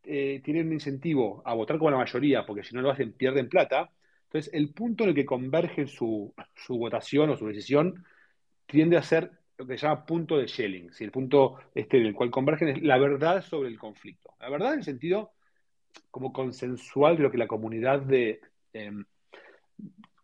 [0.04, 3.48] eh, tienen un incentivo a votar como la mayoría, porque si no lo hacen pierden
[3.48, 3.90] plata,
[4.24, 8.04] entonces el punto en el que convergen su, su votación o su decisión
[8.66, 12.06] tiende a ser lo que se llama punto de Schelling, si el punto este en
[12.06, 14.34] el cual convergen es la verdad sobre el conflicto.
[14.40, 15.32] La verdad en el sentido
[16.10, 18.40] como consensual de lo que la comunidad de
[18.72, 19.04] em,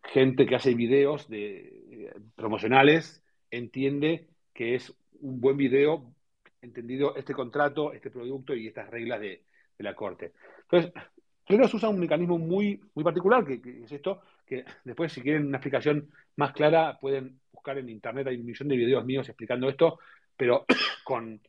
[0.04, 6.14] gente que hace videos de, eh, promocionales entiende que es un buen video
[6.60, 9.42] entendido este contrato, este producto y estas reglas de,
[9.78, 10.32] la corte.
[10.62, 10.92] Entonces,
[11.44, 15.58] Cleros usa un mecanismo muy, muy particular, que, es esto, que después si quieren una
[15.58, 20.00] explicación más clara pueden buscar en internet, hay un millón de videos míos explicando esto,
[20.36, 20.66] pero
[21.04, 21.40] con,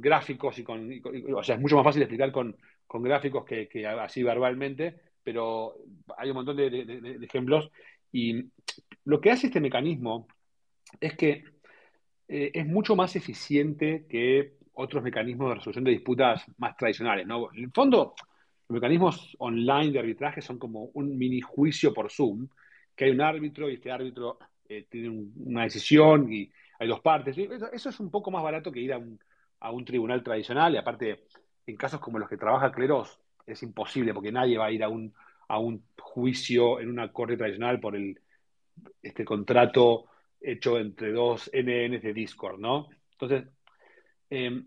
[0.00, 0.88] gráficos y con,
[1.34, 2.56] o sea, es mucho más fácil explicar con,
[2.88, 5.74] gráficos que, así verbalmente, pero
[6.16, 7.72] hay un montón de ejemplos
[8.12, 8.44] y
[9.04, 10.28] lo que hace este mecanismo
[11.00, 11.42] es que
[12.28, 17.26] eh, es mucho más eficiente que otros mecanismos de resolución de disputas más tradicionales.
[17.26, 17.52] ¿no?
[17.52, 18.14] En el fondo,
[18.68, 22.48] los mecanismos online de arbitraje son como un mini juicio por Zoom,
[22.96, 27.36] que hay un árbitro y este árbitro eh, tiene una decisión y hay dos partes.
[27.36, 31.24] Eso, es un poco más barato que ir a un, tribunal tradicional y aparte,
[31.66, 34.88] en casos como los que trabaja Cleros, es imposible porque nadie va a ir a
[34.88, 35.12] un,
[35.48, 38.18] a un juicio en una corte tradicional por el,
[39.02, 40.06] este contrato
[40.44, 42.88] hecho entre dos NNs de Discord, ¿no?
[43.12, 43.48] Entonces,
[44.30, 44.66] em,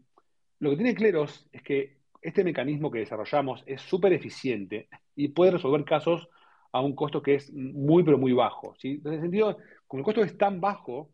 [0.60, 5.52] lo que tiene Cleros es que este mecanismo que desarrollamos es súper eficiente y puede
[5.52, 6.28] resolver casos
[6.72, 8.76] a un costo que es muy, pero muy bajo.
[8.78, 9.02] ¿sí?
[9.04, 11.12] En ese sentido, como el costo es tan bajo,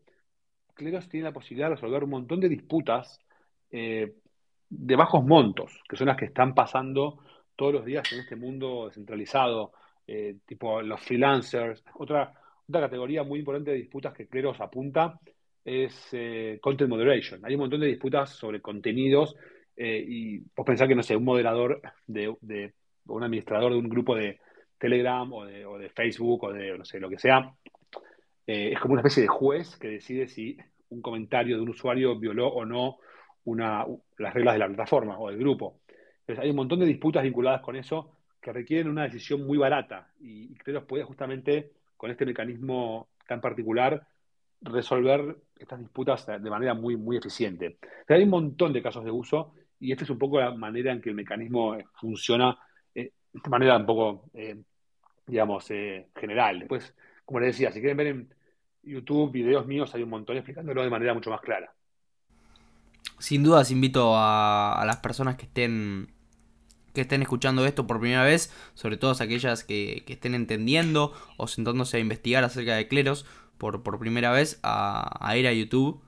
[0.74, 3.20] Cleros tiene la posibilidad de resolver un montón de disputas
[3.70, 4.14] eh,
[4.68, 7.18] de bajos montos, que son las que están pasando
[7.54, 9.72] todos los días en este mundo descentralizado,
[10.06, 11.84] eh, tipo los freelancers.
[11.94, 12.34] Otra,
[12.68, 15.18] otra categoría muy importante de disputas que Cleros apunta
[15.64, 17.40] es eh, content moderation.
[17.44, 19.36] Hay un montón de disputas sobre contenidos
[19.76, 22.28] eh, y vos pensás que, no sé, un moderador de,
[23.06, 24.38] un administrador de un grupo de
[24.78, 27.54] Telegram o de, Facebook o de, no sé, lo que sea,
[28.46, 30.56] eh, es como una especie de juez que decide si
[30.90, 32.98] un comentario de un usuario violó o no
[33.44, 33.86] una,
[34.18, 35.80] las reglas de la plataforma o del grupo.
[36.20, 40.12] Entonces, hay un montón de disputas vinculadas con eso que requieren una decisión muy barata
[40.20, 44.06] y, y Cleros puede justamente con este mecanismo tan particular,
[44.60, 47.78] resolver estas disputas de manera muy, muy eficiente.
[48.08, 51.00] hay un montón de casos de uso y esta es un poco la manera en
[51.00, 52.58] que el mecanismo funciona
[52.94, 54.56] eh, de manera un poco, eh,
[55.26, 56.60] digamos, eh, general.
[56.60, 58.34] Después, como les decía, si quieren ver en
[58.82, 61.72] YouTube videos míos, hay un montón explicándolo de manera mucho más clara.
[63.18, 66.13] Sin dudas invito a las personas que estén
[66.94, 71.98] que estén escuchando esto por primera vez, sobre todo aquellas que, estén entendiendo o sentándose
[71.98, 73.26] a investigar acerca de cleros
[73.58, 76.00] por, por primera vez, a, ir a YouTube.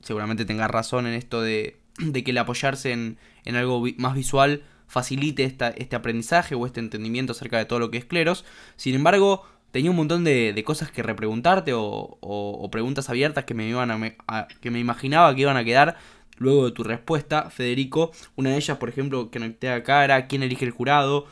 [0.00, 1.80] Seguramente tenga razón en esto de,
[2.12, 7.56] que el apoyarse en, algo más visual facilite esta, este aprendizaje o este entendimiento acerca
[7.58, 8.44] de todo lo que es cleros.
[8.76, 14.16] Sin embargo, tenía un montón de, cosas que repreguntarte o, preguntas abiertas que me, iban
[14.26, 15.96] a, que me imaginaba que iban a quedar
[16.36, 18.12] luego de tu respuesta, Federico.
[18.36, 21.26] Una de ellas, por ejemplo, que noté acá era quién elige el jurado,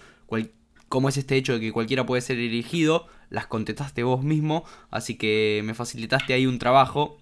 [0.89, 3.07] cómo es este hecho de que cualquiera puede ser elegido.
[3.31, 7.19] Las contestaste vos mismo, así que me facilitaste ahí un trabajo.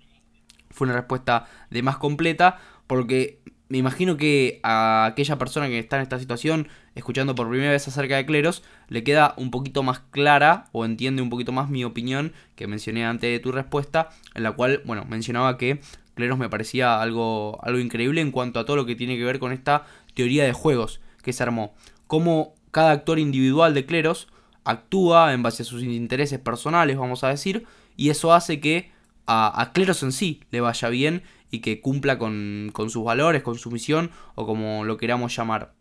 [0.70, 5.96] Fue una respuesta de más completa, porque me imagino que a aquella persona que está
[5.96, 6.66] en esta situación,
[6.96, 11.22] escuchando por primera vez acerca de cleros, le queda un poquito más clara o entiende
[11.22, 15.04] un poquito más mi opinión que mencioné antes de tu respuesta, en la cual, bueno,
[15.04, 15.80] mencionaba que
[16.20, 19.38] Cleros me parecía algo, algo increíble en cuanto a todo lo que tiene que ver
[19.38, 21.74] con esta teoría de juegos que se armó.
[22.06, 24.28] Cómo cada actor individual de Cleros
[24.64, 28.92] actúa en base a sus intereses personales, vamos a decir, y eso hace que
[29.26, 33.56] a, Cleros en sí le vaya bien y que cumpla con, con sus valores, con
[33.56, 35.74] su misión o como lo queramos llamar.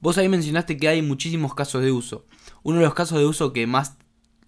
[0.00, 2.26] Vos ahí mencionaste que hay muchísimos casos de uso.
[2.62, 3.96] Uno de los casos de uso que más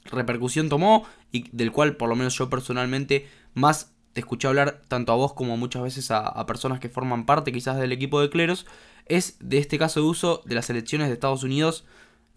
[0.04, 5.12] repercusión tomó y del cual por lo menos yo personalmente más te escuché hablar tanto
[5.12, 8.64] a vos como muchas veces a, personas que forman parte quizás del equipo de cleros,
[9.06, 11.84] es de este caso de uso de las elecciones de Estados Unidos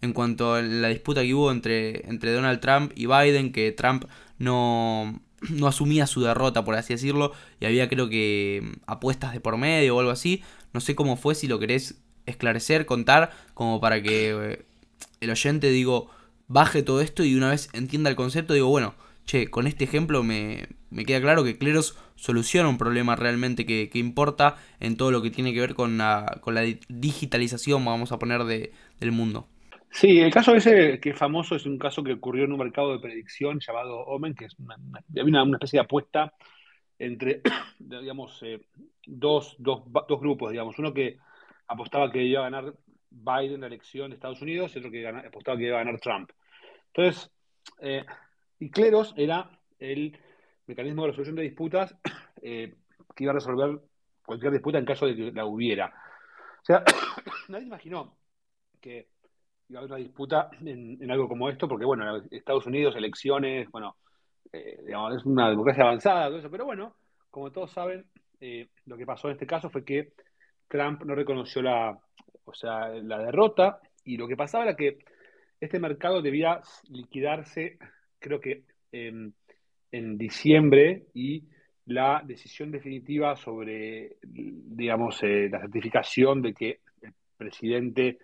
[0.02, 4.04] en cuanto a la disputa que hubo entre, entre Donald Trump y Biden, que Trump
[4.38, 9.56] no, no asumía su derrota, por así decirlo, y había creo que apuestas de por
[9.56, 10.42] medio o algo así.
[10.72, 14.64] No sé cómo fue, si lo querés esclarecer, contar, como para que eh,
[15.20, 16.10] el oyente, digo,
[16.48, 18.94] baje todo esto y una vez entienda el concepto, digo, bueno,
[19.26, 20.68] che, con este ejemplo me,
[21.04, 25.52] queda claro que Cleros soluciona un problema realmente que, importa en todo lo que tiene
[25.52, 29.48] que ver con la, con la digitalización, vamos a poner, de, del mundo.
[29.90, 32.92] Sí, el caso ese que es famoso es un caso que ocurrió en un mercado
[32.92, 36.34] de predicción llamado Omen, que es una, una, especie de apuesta
[36.98, 37.40] entre,
[37.78, 38.60] digamos, eh,
[39.06, 40.78] dos, dos, dos, grupos, digamos.
[40.78, 41.18] Uno que
[41.66, 42.74] apostaba que iba a ganar
[43.10, 46.30] Biden la elección de Estados Unidos y otro que apostaba que iba a ganar Trump.
[46.88, 47.30] Entonces,
[47.80, 48.04] eh,
[48.58, 50.18] y Cleros era el
[50.68, 51.96] mecanismo de resolución de disputas
[52.42, 52.76] eh,
[53.16, 53.80] que iba a resolver
[54.24, 55.86] cualquier disputa en caso de que la hubiera.
[55.86, 56.84] O sea,
[57.48, 58.16] nadie imaginó
[58.80, 59.08] que
[59.68, 63.96] iba a haber una disputa en, algo como esto, porque bueno, Estados Unidos, elecciones, bueno,
[64.52, 66.96] eh, digamos, es una democracia avanzada, todo eso, pero bueno,
[67.30, 68.06] como todos saben,
[68.40, 70.12] eh, lo que pasó en este caso fue que
[70.68, 71.98] Trump no reconoció la,
[72.44, 74.98] o sea, la derrota y lo que pasaba era que
[75.60, 77.78] este mercado debía liquidarse,
[78.20, 78.64] creo que
[79.90, 81.44] en diciembre y
[81.88, 88.18] la decisión definitiva sobre, digamos, eh, la certificación de que el presidente,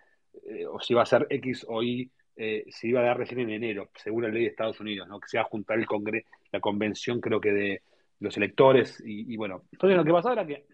[0.45, 3.39] eh, o si iba a ser X o Y, eh, se iba a dar recién
[3.39, 5.19] en enero, según la ley de Estados Unidos, ¿no?
[5.19, 7.81] que se va a juntar el Congreso, la convención, creo que de
[8.19, 9.63] los electores, y, bueno.
[9.71, 10.65] Entonces, lo que pasaba era que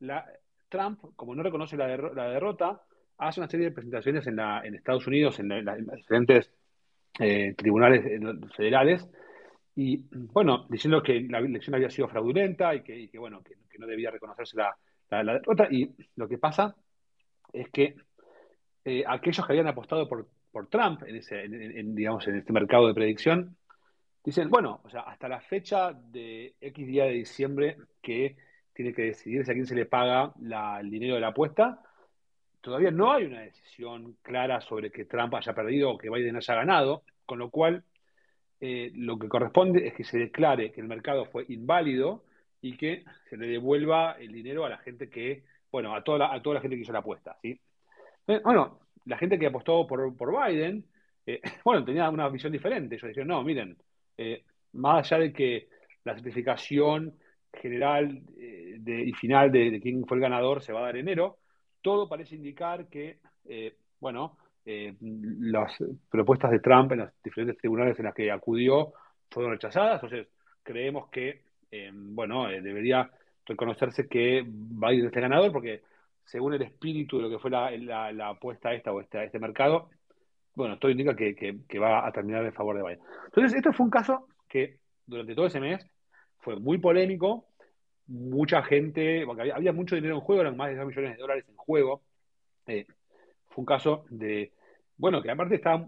[0.00, 0.24] la,
[0.68, 2.80] Trump, como no reconoce la, la, derrota,
[3.18, 6.50] hace una serie de presentaciones en, la, en Estados Unidos, en, en las diferentes
[7.56, 8.02] tribunales
[8.56, 9.08] federales,
[9.76, 14.10] y bueno, diciendo que la elección había sido fraudulenta y que, bueno, que, no debía
[14.10, 14.76] reconocerse la,
[15.10, 15.66] derrota.
[15.70, 16.76] Y lo que pasa
[17.52, 17.96] es que
[18.84, 22.94] eh, aquellos que habían apostado por, por Trump en, ese, digamos, en este mercado de
[22.94, 23.56] predicción,
[24.24, 28.36] dicen, bueno, o sea, hasta la fecha de X día de diciembre que
[28.72, 30.32] tiene que decidirse a quién se le paga
[30.80, 31.80] el dinero de la apuesta,
[32.60, 36.54] todavía no hay una decisión clara sobre que Trump haya perdido o que Biden haya
[36.54, 37.84] ganado, con lo cual
[38.60, 42.24] eh, lo que corresponde es que se declare que el mercado fue inválido
[42.60, 46.32] y que se le devuelva el dinero a la gente que, bueno, a toda la,
[46.32, 47.60] a toda la gente que hizo la apuesta, ¿sí?
[48.26, 50.84] Eh, bueno, la gente que apostó por, por Biden,
[51.26, 52.94] eh, bueno, tenía una visión diferente.
[52.94, 53.76] Ellos decían, no, miren,
[54.72, 55.68] más allá de que
[56.04, 57.18] la certificación
[57.52, 61.38] general y final de, de, quién fue el ganador se va a dar en enero,
[61.82, 63.18] todo parece indicar que,
[64.00, 64.36] bueno,
[64.66, 65.76] eh, las
[66.10, 68.94] propuestas de Trump en los diferentes tribunales en las que acudió
[69.30, 70.02] fueron rechazadas.
[70.02, 70.28] Entonces,
[70.62, 73.10] creemos que, eh, bueno, eh, debería
[73.44, 75.82] reconocerse que Biden es el ganador, porque
[76.24, 77.70] según el espíritu de lo que fue la,
[78.12, 79.90] la, apuesta esta o este, este mercado,
[80.54, 83.00] bueno, todo indica que, que, va a terminar en favor de Biden.
[83.26, 85.86] Entonces, esto fue un caso que durante todo ese mes
[86.38, 87.46] fue muy polémico,
[88.06, 91.44] mucha gente, porque había, mucho dinero en juego, eran más de 2 millones de dólares
[91.48, 92.02] en juego.
[92.64, 92.86] fue
[93.56, 94.52] un caso de
[94.96, 95.86] bueno, que aparte está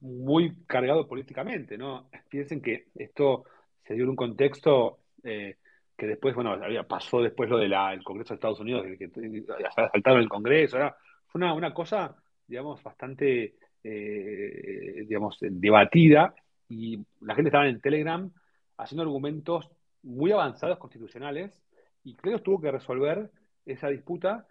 [0.00, 2.08] muy cargado políticamente, ¿no?
[2.28, 3.44] Piensen que esto
[3.84, 5.56] se dio en un contexto eh,
[5.96, 10.28] que después, bueno, pasó después lo del Congreso de Estados Unidos, que, que saltaron el
[10.28, 10.78] Congreso,
[11.26, 12.14] fue una, una, cosa,
[12.46, 16.34] digamos, bastante, eh, digamos, debatida
[16.68, 18.30] y la gente estaba en Telegram
[18.76, 19.68] haciendo argumentos
[20.02, 21.60] muy avanzados constitucionales
[22.04, 23.30] y creo que tuvo que resolver
[23.66, 24.46] esa disputa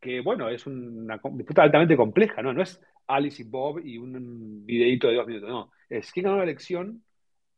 [0.00, 2.52] que, bueno, es una disputa altamente compleja, ¿no?
[2.52, 5.48] No es Alice y Bob y un videito de dos minutos.
[5.48, 7.02] No, es quién ganó la elección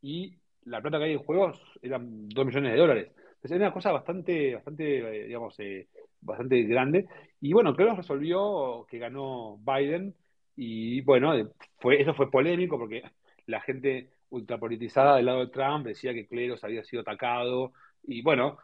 [0.01, 3.11] y la plata que hay en juego eran dos millones de dólares.
[3.35, 5.87] Entonces era una cosa bastante, bastante, eh, digamos, eh,
[6.21, 7.07] bastante grande.
[7.39, 10.15] Y bueno, creo resolvió que ganó Biden.
[10.55, 11.33] Y bueno,
[11.79, 13.03] fue, eso fue polémico porque
[13.47, 17.73] la gente ultrapolitizada del lado de Trump decía que Cleros había sido atacado.
[18.03, 18.57] Y bueno,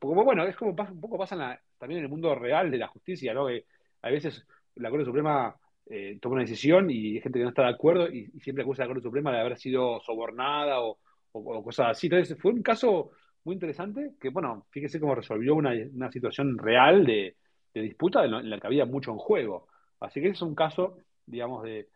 [0.00, 3.34] como bueno, es como un poco pasa también en el mundo real de la justicia,
[3.34, 3.46] ¿no?
[3.46, 3.64] Que
[4.02, 5.56] a veces la Corte Suprema
[5.88, 8.82] eh, toma una decisión y hay gente que no está de acuerdo y, siempre acusa
[8.82, 10.98] a la Corte Suprema de haber sido sobornada o,
[11.32, 12.06] cosas así.
[12.06, 13.10] Entonces fue un caso
[13.44, 15.72] muy interesante que, bueno, fíjese cómo resolvió una,
[16.10, 17.36] situación real de,
[17.74, 19.68] disputa en la que había mucho en juego.
[20.00, 20.96] Así que ese es un caso,
[21.26, 21.88] digamos, de,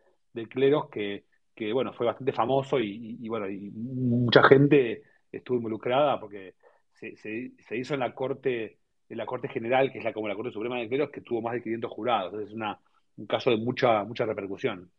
[0.47, 1.25] cleros que,
[1.73, 6.55] bueno, fue bastante famoso y, bueno, y mucha gente estuvo involucrada porque
[6.93, 8.77] se, se, hizo en la Corte
[9.09, 11.41] en la Corte General, que es la como la Corte Suprema de Cleros, que tuvo
[11.41, 12.25] más de 500 jurados.
[12.27, 12.79] Entonces es una,
[13.21, 14.91] un caso de mucha, mucha repercusión.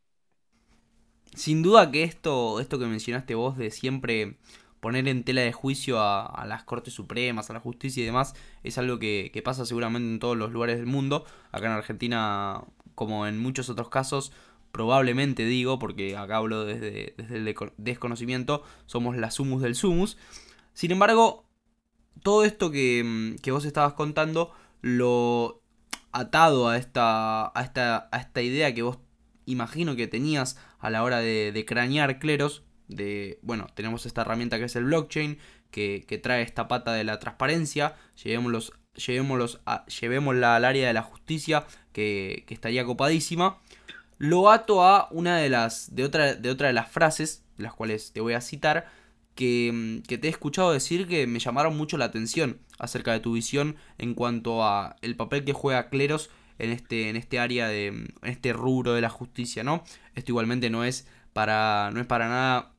[1.35, 4.37] Sin duda que esto, esto que mencionaste vos de siempre
[4.80, 8.78] poner en tela de juicio a, las Cortes Supremas, a la justicia y demás, es
[8.78, 11.24] algo que, pasa seguramente en todos los lugares del mundo.
[11.52, 14.32] Acá en Argentina, como en muchos otros casos,
[14.72, 20.18] probablemente digo, porque acá hablo desde, desde el desconocimiento, somos la sumus del sumus.
[20.74, 21.44] Sin embargo,
[22.22, 25.62] todo esto que, que vos estabas contando lo
[26.12, 28.98] atado a esta, a esta, a esta idea que vos
[29.46, 32.62] imagino que tenías a la hora de, cranear cleros.
[32.88, 35.38] De, bueno, tenemos esta herramienta que es el blockchain,
[35.70, 37.96] que, trae esta pata de la transparencia.
[38.22, 39.61] Llevémoslos, llevémoslos
[40.01, 43.58] llevémosla al área de la justicia, que, estaría copadísima.
[44.19, 45.94] Lo ato a una de las.
[45.94, 48.87] de otra, de otra de las frases, las cuales te voy a citar
[49.40, 53.33] Mm, que, te he escuchado decir que me llamaron mucho la atención acerca de tu
[53.33, 57.92] visión en cuanto a el papel que juega Cleros en este, en este área de
[57.92, 59.85] mm, en este rubro de la justicia, ¿no?
[60.14, 62.72] Esto igualmente no es para no es para nada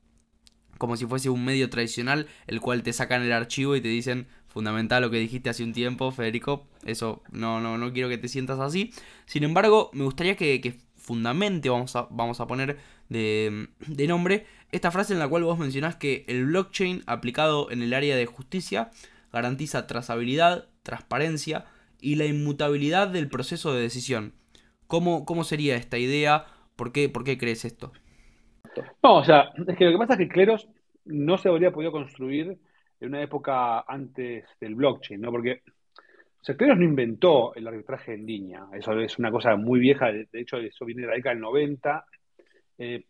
[0.78, 4.28] como si fuese un medio tradicional el cual te sacan el archivo y te dicen
[4.46, 6.68] fundamental lo que dijiste hace un tiempo, Federico.
[6.84, 8.92] Eso no, no, no quiero que te sientas así.
[9.26, 12.78] Sin embargo, me gustaría que, que fundamente, vamos a, vamos a poner
[13.08, 17.82] de, de nombre, esta frase en la cual vos mencionás que el blockchain aplicado en
[17.82, 18.90] el área de justicia
[19.32, 21.66] garantiza trazabilidad, transparencia
[22.00, 24.34] y la inmutabilidad del proceso de decisión.
[24.86, 26.46] ¿Cómo, cómo sería esta idea?
[26.76, 27.92] ¿Por qué, ¿Por qué crees esto?
[29.02, 30.68] No, o sea, es que lo que pasa es que Cleros
[31.04, 32.58] no se habría podido construir
[33.00, 35.30] en una época antes del blockchain, ¿no?
[35.30, 35.62] Porque
[36.44, 38.66] o sea, Cleros no inventó el arbitraje en línea.
[38.74, 40.12] Eso es una cosa muy vieja.
[40.12, 42.04] De hecho, eso viene de la década del 90.
[42.76, 43.04] Eh,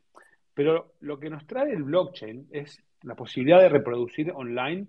[0.54, 4.86] pero lo que nos trae el blockchain es la posibilidad de reproducir online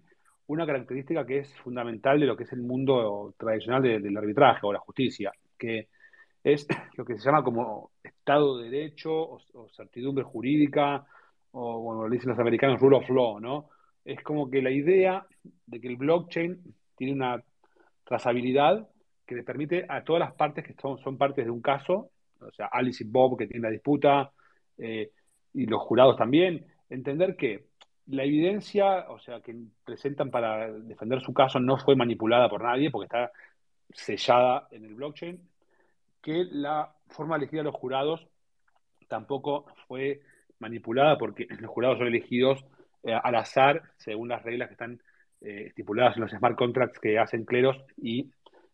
[0.47, 4.71] una característica que es fundamental de lo que es el mundo tradicional del arbitraje o
[4.71, 5.89] la justicia, que
[6.43, 11.05] es lo que se llama como Estado de Derecho o, certidumbre jurídica,
[11.51, 13.69] o lo dicen los americanos, rule of law, ¿no?
[14.03, 15.25] Es como que la idea
[15.65, 16.61] de que el blockchain
[16.95, 17.41] tiene una
[18.03, 18.87] trazabilidad
[19.25, 22.51] que le permite a todas las partes que son, son partes de un caso, o
[22.51, 24.31] sea, Alice y Bob que tienen la disputa,
[24.77, 25.09] eh,
[25.55, 27.67] y los jurados también, entender que
[28.07, 32.91] la evidencia, o sea, que presentan para defender su caso no fue manipulada por nadie
[32.91, 33.31] porque está
[33.91, 35.41] sellada en el blockchain,
[36.21, 38.27] que la forma elegida de los jurados
[39.07, 40.21] tampoco fue
[40.59, 42.63] manipulada porque los jurados son elegidos
[43.03, 45.01] eh, al azar según las reglas que están
[45.41, 48.31] eh, estipuladas en los smart contracts que hacen cleros y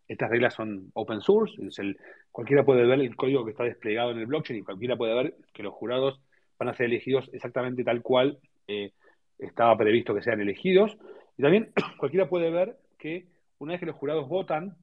[0.07, 1.97] estas reglas son open source, el,
[2.31, 5.35] cualquiera puede ver el código que está desplegado en el blockchain y cualquiera puede ver
[5.53, 6.19] que los jurados
[6.61, 8.37] van a ser elegidos exactamente tal cual
[8.67, 8.91] eh,
[9.39, 10.95] estaba previsto que sean elegidos.
[11.35, 13.25] Y también cualquiera puede ver que
[13.57, 14.77] una vez que los jurados votan,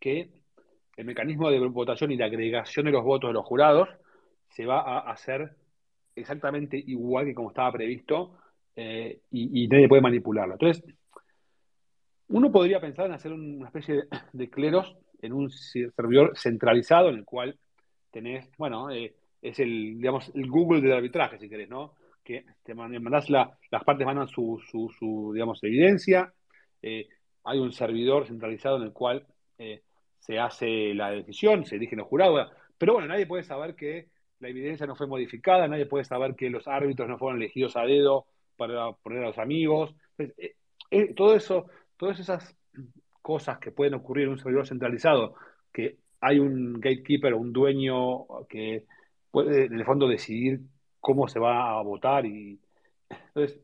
[0.00, 0.30] que
[0.96, 3.88] el mecanismo de votación y de agregación de los votos de los jurados
[4.48, 5.52] se va a hacer
[6.16, 8.38] exactamente igual que como estaba previsto
[8.74, 10.54] eh, y, nadie puede manipularlo.
[10.54, 10.82] Entonces,
[12.30, 17.24] uno podría pensar en hacer una especie de, cleros en un servidor centralizado en el
[17.24, 17.56] cual
[18.10, 21.94] tenés, bueno, eh, es el, digamos, el Google del arbitraje, si querés, ¿no?
[22.24, 26.32] Que te mandás la, las partes mandan su, su, su digamos, evidencia,
[26.82, 27.08] eh,
[27.44, 29.26] hay un servidor centralizado en el cual
[30.18, 34.08] se hace la decisión, se eligen los jurados, pero bueno, nadie puede saber que
[34.40, 37.82] la evidencia no fue modificada, nadie puede saber que los árbitros no fueron elegidos a
[37.82, 38.26] dedo
[38.56, 39.94] para poner a los amigos.
[40.18, 40.54] Eh,
[40.90, 41.66] eh, todo eso,
[41.96, 42.56] todas esas
[43.22, 45.34] cosas que pueden ocurrir en un servidor centralizado,
[45.72, 48.84] que hay un gatekeeper o un dueño que
[49.36, 50.62] puede en el fondo decidir
[50.98, 52.58] cómo se va a votar y
[53.10, 53.60] entonces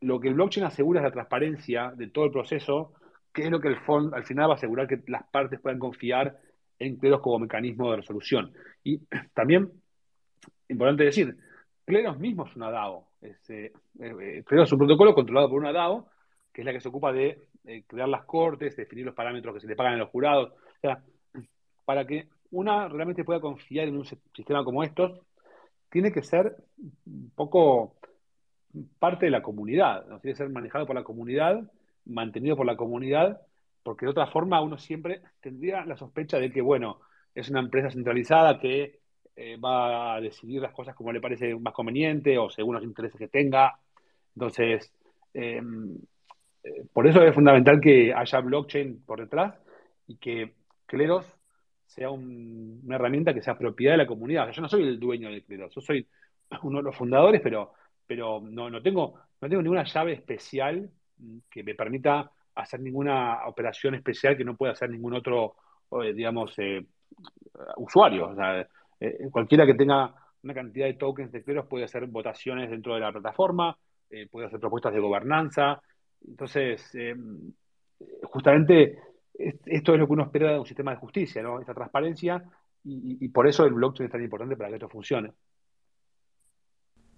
[0.00, 2.92] lo que el blockchain asegura es la transparencia de todo el proceso,
[3.32, 5.78] que es lo que el fondo al final va a asegurar que las partes puedan
[5.78, 6.40] confiar
[6.80, 8.54] en Cleros como mecanismo de resolución.
[8.82, 8.98] Y
[9.34, 9.70] también,
[10.68, 11.36] importante decir,
[11.84, 13.06] Cleros mismo es una DAO.
[13.20, 16.08] Es, eh, eh, es un protocolo controlado por una DAO,
[16.52, 17.46] que es la que se ocupa de,
[17.86, 20.50] crear las cortes, definir los parámetros que se le pagan a los jurados.
[20.50, 21.04] O sea,
[21.84, 25.20] para que una realmente pueda confiar en un sistema como estos,
[25.90, 26.56] tiene que ser
[27.06, 27.96] un poco
[28.98, 30.20] parte de la comunidad, ¿no?
[30.20, 31.70] tiene que ser manejado por la comunidad,
[32.04, 33.40] mantenido por la comunidad,
[33.82, 37.00] porque de otra forma uno siempre tendría la sospecha de que, bueno,
[37.34, 39.00] es una empresa centralizada que
[39.36, 43.18] eh, va a decidir las cosas como le parece más conveniente o según los intereses
[43.18, 43.78] que tenga.
[44.34, 44.92] Entonces,
[45.34, 45.96] em,
[46.64, 49.54] eh, por eso es fundamental que haya blockchain por detrás
[50.06, 50.54] y que
[50.86, 51.26] Cleros
[51.86, 54.50] sea una herramienta que sea propiedad de la comunidad.
[54.50, 56.06] yo no soy el dueño de Cleros, yo soy
[56.62, 57.72] uno de los fundadores, pero,
[58.06, 60.90] pero no, no, tengo, no tengo ninguna llave especial
[61.50, 65.56] que me permita hacer ninguna operación especial que no pueda hacer ningún otro,
[66.02, 66.54] eh, digamos,
[67.76, 68.28] usuario.
[68.28, 68.66] O sea,
[69.00, 73.00] eh, cualquiera que tenga una cantidad de tokens de Cleros puede hacer votaciones dentro de
[73.00, 73.76] la plataforma,
[74.10, 75.80] eh, puede hacer propuestas de gobernanza.
[76.26, 77.14] Entonces, eh,
[78.22, 78.98] justamente
[79.38, 81.60] esto es lo que uno espera de un sistema de justicia, ¿no?
[81.60, 82.42] Esta transparencia
[82.88, 85.32] y, por eso el blockchain es tan importante para que esto funcione.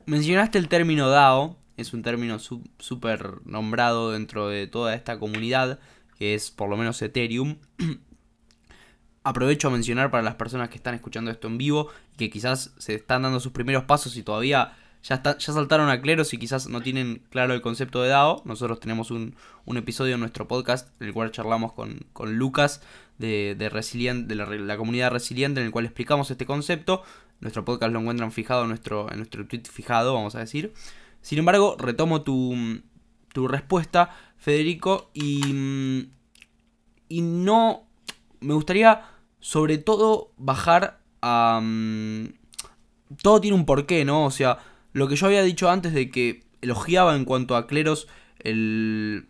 [0.07, 5.79] Mencionaste el término DAO, es un término súper nombrado dentro de toda esta comunidad,
[6.17, 7.59] que es por lo menos Ethereum.
[9.25, 12.95] Aprovecho a mencionar para las personas que están escuchando esto en vivo que quizás se
[12.95, 16.81] están dando sus primeros pasos y todavía ya, ya saltaron a cleros y quizás no
[16.81, 18.43] tienen claro el concepto de DAO.
[18.45, 19.35] Nosotros tenemos un,
[19.77, 22.83] episodio en nuestro podcast en el cual charlamos con, Lucas
[23.19, 27.03] de, de, de la, comunidad resiliente en el cual explicamos este concepto.
[27.41, 30.73] Nuestro podcast lo encuentran fijado en nuestro, en nuestro tweet fijado, vamos a decir.
[31.23, 32.81] Sin embargo, retomo tu,
[33.33, 36.09] tu respuesta, Federico, y,
[37.09, 37.85] y no...
[38.41, 39.03] Me gustaría
[39.41, 41.61] sobre todo bajar a...
[41.63, 42.35] Mm,
[43.23, 44.27] todo tiene un porqué, ¿no?
[44.27, 44.59] O sea,
[44.99, 48.09] lo que yo había dicho antes de que elogiaba en cuanto a cleros
[48.41, 49.29] el,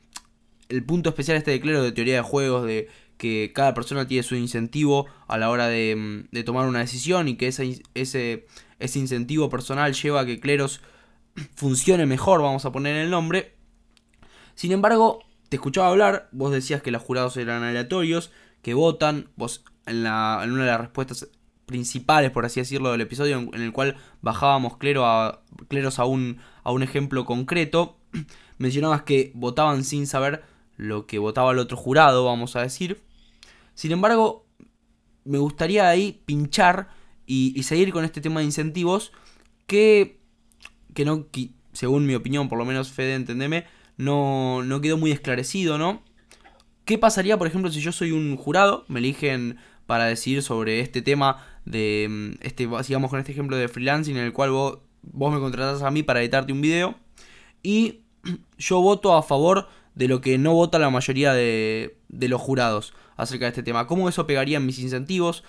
[0.69, 4.23] el punto especial este de cleros de teoría de juegos, de que cada persona tiene
[4.23, 8.47] su incentivo a la hora de, mm, de tomar una decisión y que ese, ese,
[8.79, 10.81] ese incentivo personal lleva a que cleros
[11.55, 13.55] funcione mejor, vamos a poner el nombre.
[14.55, 18.31] Sin embargo, te escuchaba hablar, vos decías que los jurados eran aleatorios,
[18.63, 21.29] que votan, vos en, la, en una de las respuestas
[21.69, 26.39] principales, por así decirlo, del episodio en, el cual bajábamos clero a, cleros a un,
[26.65, 27.99] a un ejemplo concreto,
[28.59, 30.43] mencionabas que votaban sin saber
[30.77, 33.01] lo que votaba el otro jurado, vamos a decir.
[33.75, 34.47] Sin embargo,
[35.25, 36.89] me gustaría ahí pinchar
[37.27, 39.13] y, seguir con este tema de incentivos
[39.67, 40.19] que,
[40.95, 41.29] que no,
[41.73, 43.67] según mi opinión, por lo menos Fede, entendeme,
[43.99, 46.03] no, no quedó muy esclarecido, ¿no?
[46.87, 49.59] ¿Qué pasaría, por ejemplo, si yo soy un jurado, me eligen
[49.89, 54.25] para decidir sobre este tema de, mm, este, sigamos con este ejemplo de freelancing en
[54.25, 56.97] el cual vos, vos me contratás a mí para editarte un video
[57.63, 58.01] y
[58.59, 62.95] yo voto a favor de lo que no vota la mayoría de, de los jurados
[63.17, 63.87] acerca de este tema.
[63.87, 65.45] ¿Cómo eso pegaría en mis incentivos?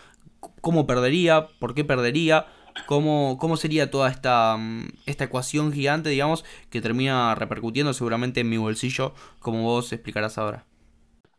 [0.61, 1.47] ¿Cómo perdería?
[1.59, 2.47] ¿Por qué perdería?
[2.85, 8.49] ¿Cómo, cómo sería toda esta, mm, esta ecuación gigante, digamos, que termina repercutiendo seguramente en
[8.49, 10.65] mi bolsillo, como vos explicarás ahora?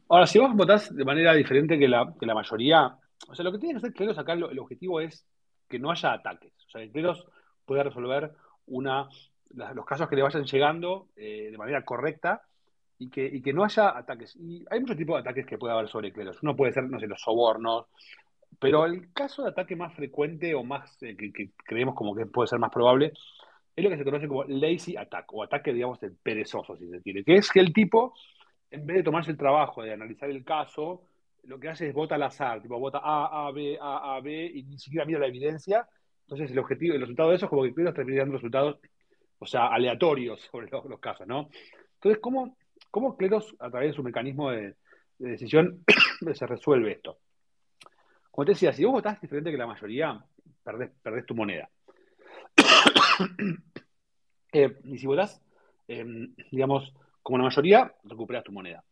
[0.08, 2.96] Ahora, si vos votás de manera diferente que la, que la mayoría,
[3.28, 5.26] o sea, lo que tiene que hacer Cleros acá, el objetivo es
[5.68, 6.52] que no haya ataques.
[6.66, 7.26] O sea, que Cleros
[7.64, 8.32] pueda resolver
[8.66, 9.08] una,
[9.74, 12.42] los casos que le vayan llegando eh, de manera correcta
[12.98, 14.36] y que, y que no haya ataques.
[14.36, 16.42] Y hay muchos tipos de ataques que puede haber sobre Cleros.
[16.42, 17.86] Uno puede ser, no sé, los sobornos,
[18.58, 22.48] pero el caso de ataque más frecuente o más eh, que, creemos como que puede
[22.48, 23.12] ser más probable
[23.76, 27.00] es lo que se conoce como lazy attack o ataque, digamos, de perezoso, si se
[27.00, 28.14] quiere, que es que el tipo,
[28.70, 31.02] en vez de tomarse el trabajo de analizar el caso,
[31.44, 34.50] lo que hace es vota al azar, tipo vota A, A, B, A, A, B
[34.54, 35.86] y ni siquiera mira la evidencia.
[36.22, 38.78] Entonces el objetivo, el resultado de eso es como que primero está dando resultados,
[39.38, 41.48] o sea, aleatorios sobre los, casos, ¿no?
[41.94, 42.56] Entonces, ¿cómo,
[42.90, 44.76] cómo Cleros, a través de su mecanismo de,
[45.18, 45.84] decisión,
[46.34, 47.18] se resuelve esto?
[48.30, 50.24] Como te decía, si vos votás diferente que la mayoría,
[50.62, 51.68] perdés, tu moneda.
[54.52, 55.40] Eh, y si votás,
[55.86, 58.82] em, digamos, como la mayoría, recuperas tu moneda.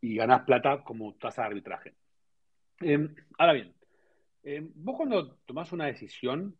[0.00, 1.94] Y ganás plata como tasa de arbitraje.
[2.80, 3.74] Em, ahora bien,
[4.44, 6.56] em, vos cuando tomás una decisión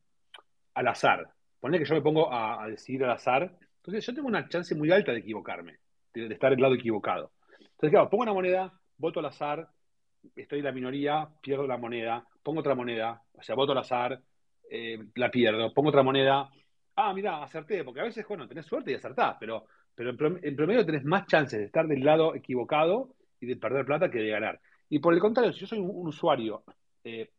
[0.74, 1.30] al azar,
[1.61, 4.91] ponle que yo me pongo a, decidir al azar, entonces yo tengo una chance muy
[4.91, 5.78] alta de equivocarme,
[6.12, 7.32] de, estar del lado equivocado.
[7.59, 9.68] Entonces, claro, pongo una moneda, voto al azar,
[10.34, 14.20] estoy en la minoría, pierdo la moneda, pongo otra moneda, o sea, voto al azar,
[14.70, 16.51] eh, la pierdo, pongo otra moneda,
[16.97, 20.84] ah, mira, acerté, porque a veces, bueno, tenés suerte y acertás, pero, pero en promedio
[20.84, 24.61] tenés más chances de estar del lado equivocado y de perder plata que de ganar.
[24.89, 26.64] Y por el contrario, si yo soy un, usuario
[27.05, 27.30] eh,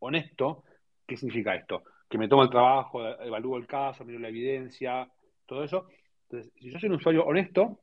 [0.00, 0.64] honesto,
[1.06, 1.82] ¿qué significa esto?
[2.08, 5.10] Que me tomo el trabajo, evalúo el caso, miro la evidencia,
[5.46, 5.86] todo eso.
[6.24, 7.80] Entonces, si yo soy un usuario honesto,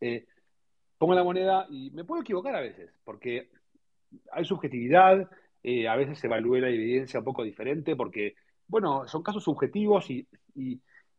[0.00, 0.26] eh,
[0.98, 3.50] pongo la moneda y me puedo equivocar a veces, porque
[4.32, 5.28] hay subjetividad,
[5.62, 8.34] eh, a veces se evalúa la evidencia un poco diferente, porque,
[8.68, 10.26] bueno, son casos subjetivos y,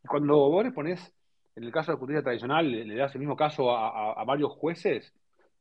[0.08, 1.14] cuando vos le pones,
[1.56, 5.14] en el caso de la justicia tradicional, le, das el mismo caso a, varios jueces,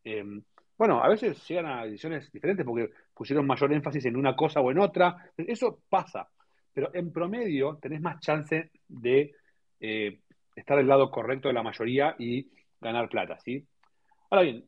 [0.05, 0.42] em,
[0.76, 4.70] bueno, a veces llegan a decisiones diferentes porque pusieron mayor énfasis en una cosa o
[4.70, 5.32] en otra.
[5.36, 6.28] Eso pasa,
[6.72, 9.34] pero en promedio tenés más chance de
[9.80, 10.20] eh,
[10.55, 12.50] estar del lado correcto de la mayoría y
[12.80, 13.66] ganar plata, ¿sí?
[14.30, 14.64] Ahora bien,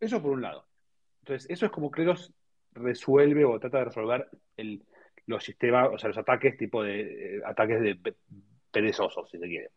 [0.00, 0.66] eso por un lado.
[1.20, 2.32] Entonces, eso es como Cleros
[2.72, 4.28] resuelve o trata de resolver
[5.26, 8.14] los sistemas, o sea, los ataques tipo de eh, ataques de
[8.70, 9.70] perezosos, si se quiere.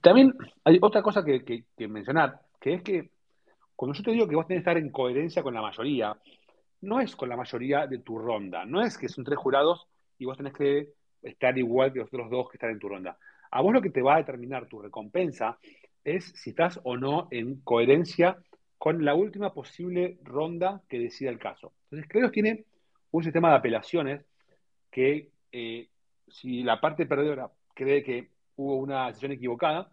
[0.00, 3.10] También hay otra cosa que, mencionar, que es que
[3.80, 6.14] cuando yo te digo que vos tenés que estar en coherencia con la mayoría,
[6.82, 10.26] no es con la mayoría de tu ronda, no es que son tres jurados y
[10.26, 10.90] vos tenés que
[11.22, 13.16] estar igual que los otros dos que están en tu ronda.
[13.50, 15.58] A vos lo que te va a determinar tu recompensa
[16.04, 18.36] es si estás o no en coherencia
[18.76, 21.72] con la última posible ronda que decida el caso.
[21.84, 22.66] Entonces, Credos tiene
[23.12, 24.26] un sistema de apelaciones
[24.90, 25.88] que eh,
[26.28, 29.90] si la parte perdedora cree que hubo una decisión equivocada,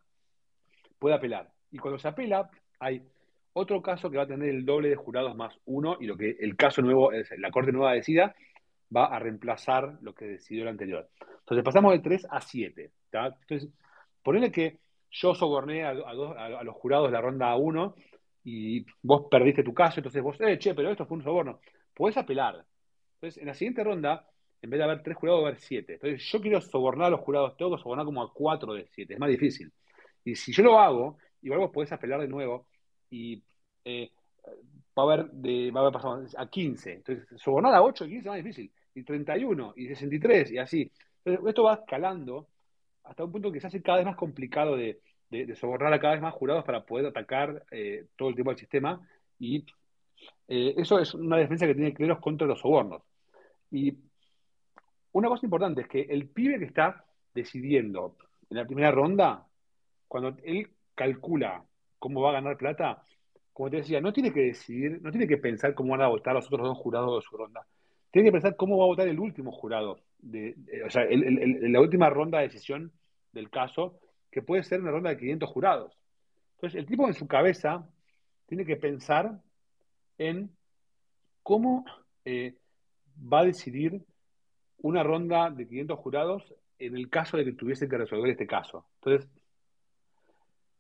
[1.00, 1.50] puede apelar.
[1.72, 3.02] Y cuando se apela, hay
[3.58, 6.38] otro caso que va a tener el doble de jurados más uno y lo que
[6.40, 8.36] el caso nuevo, la corte nueva decida,
[8.96, 11.10] va a reemplazar lo que decidió el anterior.
[11.40, 12.92] Entonces pasamos de 3 a 7.
[13.12, 13.70] Entonces,
[14.24, 14.80] ponele que
[15.10, 17.96] yo soborné a, a, los jurados de la ronda 1
[18.44, 21.60] y vos perdiste tu caso, entonces vos, eh, che, pero esto fue un soborno.
[21.94, 22.64] Podés apelar.
[23.16, 24.26] Entonces, en la siguiente ronda,
[24.62, 25.94] en vez de haber tres jurados, va a haber siete.
[25.94, 29.16] Entonces, yo quiero sobornar a los jurados, tengo que sobornar como a cuatro de siete,
[29.16, 29.72] es más difícil.
[30.24, 32.68] Y si yo lo hago, igual vos podés apelar de nuevo
[33.10, 33.42] y
[33.86, 34.12] eh,
[34.98, 36.94] va a haber, de, va a haber pasado a 15.
[36.94, 38.72] Entonces, sobornar a 8 y 15 es más difícil.
[38.94, 40.92] Y 31 y 63 y así.
[41.24, 42.48] Esto va escalando
[43.04, 45.00] hasta un punto que se hace cada vez más complicado de,
[45.30, 48.58] de, sobornar a cada vez más jurados para poder atacar eh, todo el tiempo al
[48.58, 49.08] sistema.
[49.40, 49.66] Y
[50.48, 53.04] eh, eso es una defensa que tiene Cleros contra los sobornos.
[53.72, 53.98] Y
[55.12, 58.18] una cosa importante es que el pibe que está decidiendo
[58.50, 59.46] en la primera ronda,
[60.08, 61.64] cuando él calcula
[62.00, 63.04] cómo va a ganar plata,
[63.54, 66.36] como te decía, no tiene que decidir, no tiene que pensar cómo van a votar
[66.36, 67.66] los otros dos jurados de su ronda.
[68.12, 72.10] Tiene que pensar cómo va a votar el último jurado, de, o sea, la última
[72.10, 72.92] ronda de decisión
[73.32, 74.00] del caso,
[74.32, 75.98] que puede ser una ronda de 500 jurados.
[76.56, 77.88] Entonces, el tipo en su cabeza
[78.46, 79.42] tiene que pensar
[80.18, 80.52] en
[81.44, 81.86] cómo
[82.26, 82.56] eh,
[83.22, 84.06] va a decidir
[84.80, 88.86] una ronda de 500 jurados en el caso de que tuviese que resolver este caso.
[89.02, 89.30] Entonces,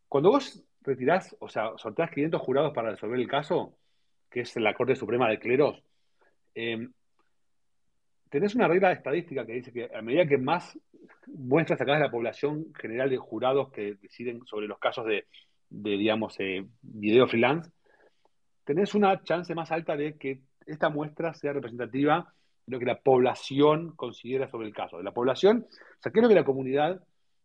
[0.07, 3.73] cuando vos retirás, o sea, soltás 500 jurados para resolver el caso,
[4.31, 5.83] que es la Corte Suprema de Cleros,
[6.55, 6.91] em,
[8.29, 10.79] tenés una regla estadística que dice que a medida que más
[11.27, 15.25] muestras sacás de la población general de jurados que deciden sobre los casos de,
[15.69, 17.69] digamos, eh, video freelance,
[18.63, 22.33] tenés una chance más alta de que esta muestra sea representativa
[22.65, 24.97] de lo que la población considera sobre el caso.
[24.97, 27.01] De la población, o sea, ¿qué que la comunidad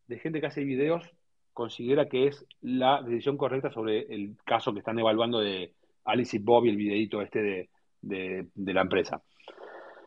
[0.06, 1.12] de gente que hace videos
[1.52, 5.74] considera que es la decisión correcta sobre el caso que están evaluando de
[6.04, 7.68] Alice y Bob y el videito este
[8.00, 9.22] de, la empresa?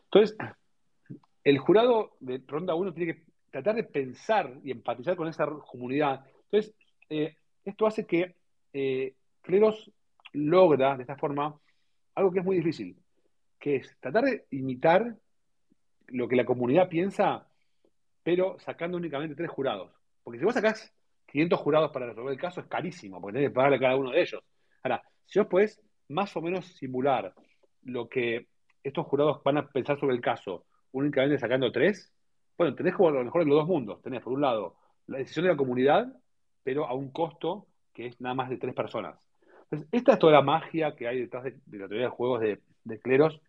[0.04, 0.36] Entonces,
[1.44, 6.24] el jurado de ronda 1 tiene que tratar de pensar y empatizar con esa comunidad.
[6.44, 6.74] Entonces,
[7.08, 8.34] eh, esto hace que
[8.72, 9.90] eh, Cleros
[10.32, 11.58] logra de esta forma
[12.14, 12.96] algo que es muy difícil,
[13.58, 15.16] que es tratar de imitar
[16.08, 17.48] lo que la comunidad piensa,
[18.22, 19.92] pero sacando únicamente tres jurados.
[20.22, 20.92] Porque si vos sacás
[21.26, 24.10] 500 jurados para resolver el caso, es carísimo, porque tenés que pagarle a cada uno
[24.10, 24.42] de ellos.
[24.82, 27.34] Ahora, si vos podés más o menos simular
[27.82, 28.48] lo que
[28.82, 32.12] estos jurados van a pensar sobre el caso, únicamente sacando tres,
[32.56, 34.00] bueno, tenés como lo mejor de los dos mundos.
[34.02, 36.06] Tenés, por un lado, la decisión de la comunidad,
[36.62, 39.18] pero a un costo que es nada más de tres personas.
[39.64, 43.00] Entonces, esta es toda la magia que hay detrás de, la teoría de juegos de,
[43.00, 43.40] cleros.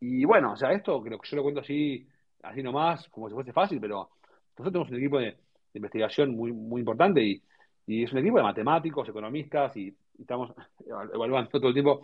[0.00, 2.06] Y bueno, o sea, esto creo que yo lo cuento así,
[2.42, 4.10] así nomás, como si fuese fácil, pero
[4.56, 5.36] nosotros tenemos un equipo de,
[5.74, 7.42] investigación muy, muy importante y,
[7.86, 10.52] es un equipo de matemáticos, economistas y, estamos
[11.14, 12.02] evaluando todo el tiempo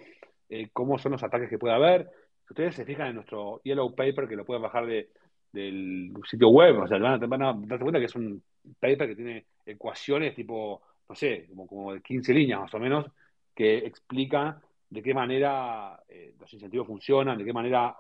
[0.49, 2.09] eh, cómo son los ataques que puede haber.
[2.47, 5.11] Si ustedes se fijan en nuestro Yellow Paper, que lo pueden bajar de,
[5.53, 8.43] del sitio web, o sea, van a, van a darse cuenta que es un
[8.79, 13.07] paper que tiene ecuaciones tipo, no sé, como, como de 15 líneas más o menos,
[13.55, 14.61] que explica
[14.91, 17.97] de qué manera eh, los incentivos funcionan, de qué manera,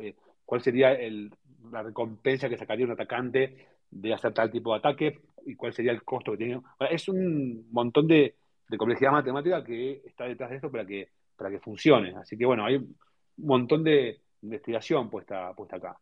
[0.00, 1.32] eh, cuál sería el,
[1.70, 5.92] la recompensa que sacaría un atacante de hacer tal tipo de ataque y cuál sería
[5.92, 6.60] el costo que tiene.
[6.90, 8.36] es un montón de,
[8.76, 12.14] complejidad matemática que está detrás de esto para que, para que funcione.
[12.16, 12.96] Así que bueno, hay un
[13.36, 15.98] montón de investigación puesta, puesta acá.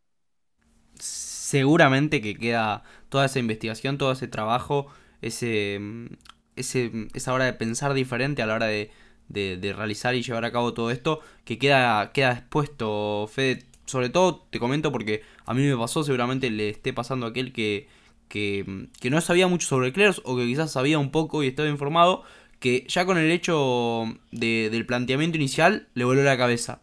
[0.94, 4.86] Seguramente que queda toda esa investigación, todo ese trabajo,
[5.20, 5.78] ese,
[6.56, 8.90] ese, esa hora de pensar diferente a la hora de,
[9.28, 13.71] de, realizar y llevar a cabo todo esto, que queda, queda expuesto, Fede.
[13.86, 17.52] Sobre todo te comento porque a mí me pasó, seguramente le esté pasando a aquel
[17.52, 17.88] que,
[18.28, 21.68] que, que no sabía mucho sobre Clears o que quizás sabía un poco y estaba
[21.68, 22.24] informado,
[22.62, 26.80] que ya con el hecho de, del planteamiento inicial le voló la cabeza.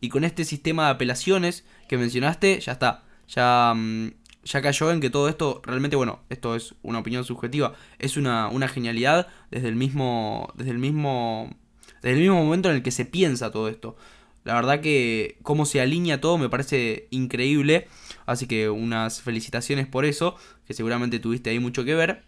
[0.00, 3.04] Y con este sistema de apelaciones que mencionaste, ya está.
[3.28, 4.08] Ya, mm,
[4.44, 8.48] ya cayó en que todo esto realmente, bueno, esto es una opinión subjetiva, es una,
[8.48, 10.52] una genialidad desde el mismo.
[10.56, 11.56] Desde el mismo.
[12.02, 13.96] Desde el mismo momento en el que se piensa todo esto.
[14.44, 17.88] La verdad que cómo se alinea todo me parece increíble.
[18.26, 20.36] Así que unas felicitaciones por eso,
[20.66, 22.24] que seguramente tuviste ahí mucho que ver.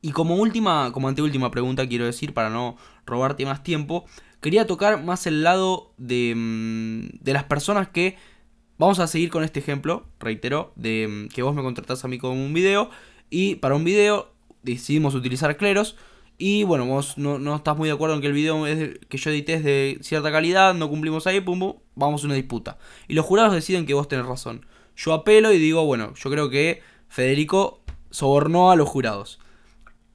[0.00, 2.76] Y como última, como anteúltima pregunta quiero decir, para no
[3.06, 4.04] robarte más tiempo,
[4.40, 8.16] quería tocar más el lado de, mm, de las personas que
[8.82, 12.18] Vamos a seguir con este ejemplo, reitero, de mm, que vos me contratás a mí
[12.18, 12.90] con un video
[13.30, 14.32] y para un video
[14.64, 15.96] decidimos utilizar Cleros
[16.38, 19.54] y bueno, vos no, estás muy de acuerdo en que el video que yo edité
[19.54, 22.78] es de cierta calidad, no cumplimos ahí, pum, pum, vamos a una disputa.
[23.08, 24.66] Y los jurados deciden que vos tenés razón.
[24.96, 27.80] Yo apelo y digo, bueno, yo creo que Federico
[28.10, 29.38] sobornó a los jurados.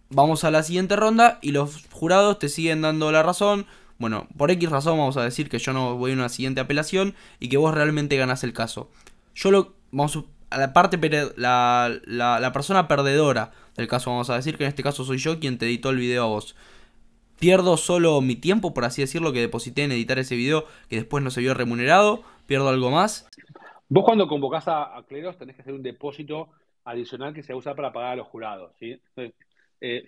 [0.09, 3.65] Vamos a la siguiente ronda y los jurados te siguen dando la razón
[3.99, 7.15] bueno, por X razón vamos a decir que yo no voy a una siguiente apelación
[7.39, 8.89] y que vos realmente ganás el caso.
[9.35, 9.75] Yo lo.
[9.91, 10.19] Vamos
[10.49, 10.97] a la parte.
[11.35, 15.39] La, la, persona perdedora del caso, vamos a decir que en este caso soy yo
[15.39, 16.55] quien te editó el video a vos.
[17.39, 21.23] Pierdo solo mi tiempo, por así decirlo, que deposité en editar ese video que después
[21.23, 22.23] no se vio remunerado.
[22.47, 23.29] Pierdo algo más.
[23.89, 26.49] Vos cuando convocás a, Cleros tenés que hacer un depósito
[26.83, 28.73] adicional que se a usar para pagar a los jurados.
[28.79, 28.99] ¿sí?
[29.15, 29.33] entonces
[29.81, 30.05] eh,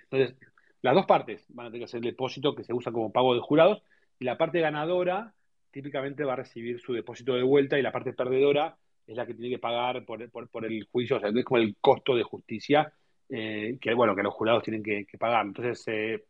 [0.81, 3.33] las dos partes van a tener que hacer el depósito que se usa como pago
[3.35, 3.83] de jurados
[4.19, 5.33] y la parte ganadora
[5.71, 8.77] típicamente va a recibir su depósito de vuelta y la parte perdedora
[9.09, 12.15] es la que tiene que pagar por, el juicio, o sea, es como el costo
[12.15, 12.93] de justicia
[13.27, 15.47] eh, que, bueno, que los jurados tienen que, pagar.
[15.47, 16.23] Entonces, eh,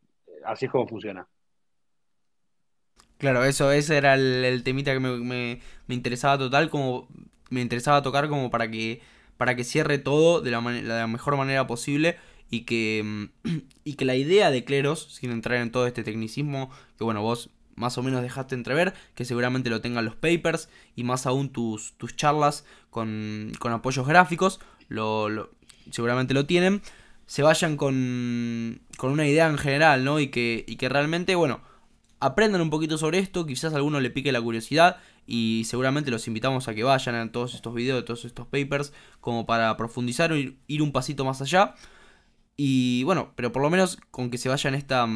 [0.45, 1.27] así es como funciona.
[3.17, 5.59] Claro, eso, ese era el, temita que me,
[5.89, 7.09] interesaba total, como
[7.49, 9.01] me interesaba tocar como para que
[9.35, 12.17] para que cierre todo de la, la mejor manera posible
[12.49, 16.71] y que, mm, y que la idea de Cleros, sin entrar en todo este tecnicismo,
[16.97, 17.49] que bueno, vos
[17.79, 21.93] más o menos dejaste entrever, que seguramente lo tengan los papers y más aún tus,
[21.93, 24.59] tus charlas con, con apoyos gráficos,
[24.89, 25.49] lo,
[25.89, 26.81] seguramente lo tienen,
[27.25, 30.19] se vayan con, con una idea en general, ¿no?
[30.19, 31.61] Y que, y que realmente, bueno,
[32.19, 36.27] aprendan un poquito sobre esto, quizás a alguno le pique la curiosidad y seguramente los
[36.27, 40.35] invitamos a que vayan a todos estos videos, todos estos papers, como para profundizar o
[40.35, 41.75] ir, un pasito más allá.
[42.57, 45.07] Y bueno, pero por lo menos con que se vayan esta,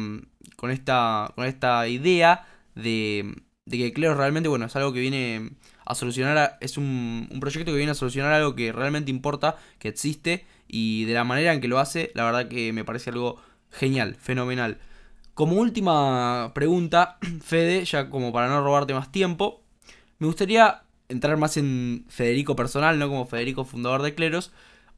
[0.56, 3.34] con esta, con esta idea de,
[3.66, 5.50] de que Clero realmente, bueno, es algo que viene
[5.84, 9.88] a solucionar, es un, un, proyecto que viene a solucionar algo que realmente importa, que
[9.88, 13.40] existe, y de la manera en que lo hace, la verdad que me parece algo
[13.70, 14.78] genial, fenomenal.
[15.34, 19.62] Como última pregunta, Fede, ya como para no robarte más tiempo,
[20.18, 24.52] me gustaría entrar más en Federico personal, no como Federico fundador de Cleros.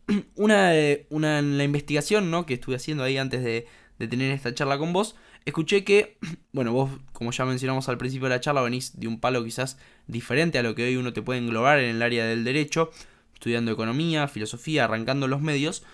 [0.36, 0.72] Una,
[1.08, 2.46] una en la investigación ¿no?
[2.46, 3.66] que estuve haciendo ahí antes de,
[3.98, 5.16] de tener esta charla con vos,
[5.46, 6.18] escuché que,
[6.52, 9.78] bueno, vos, como ya mencionamos al principio de la charla, venís de un palo quizás
[10.06, 12.90] diferente a lo que hoy uno te puede englobar en el área del derecho,
[13.32, 15.84] estudiando economía, filosofía, arrancando los medios.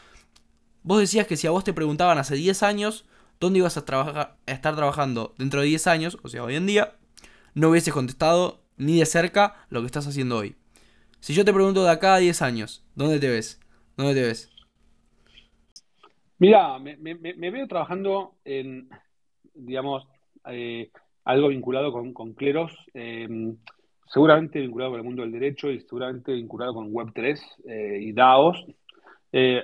[0.83, 3.05] Vos decías que si a vos te preguntaban hace 10 años
[3.39, 6.97] dónde ibas a, estar trabajando dentro de 10 años, o sea, hoy en día,
[7.55, 10.57] no hubieses contestado ni de cerca lo que estás haciendo hoy.
[11.21, 13.61] Si yo te pregunto de acá a 10 años, ¿dónde te ves?
[13.97, 14.51] ¿Dónde te ves?
[16.39, 18.89] Mira, me, veo trabajando en,
[19.55, 20.07] digamos,
[20.49, 20.91] eh,
[21.25, 23.57] algo vinculado con, con cleros, em,
[24.07, 28.67] seguramente vinculado con el mundo del derecho y seguramente vinculado con Web3 eh, y DAOs.
[29.33, 29.63] Eh,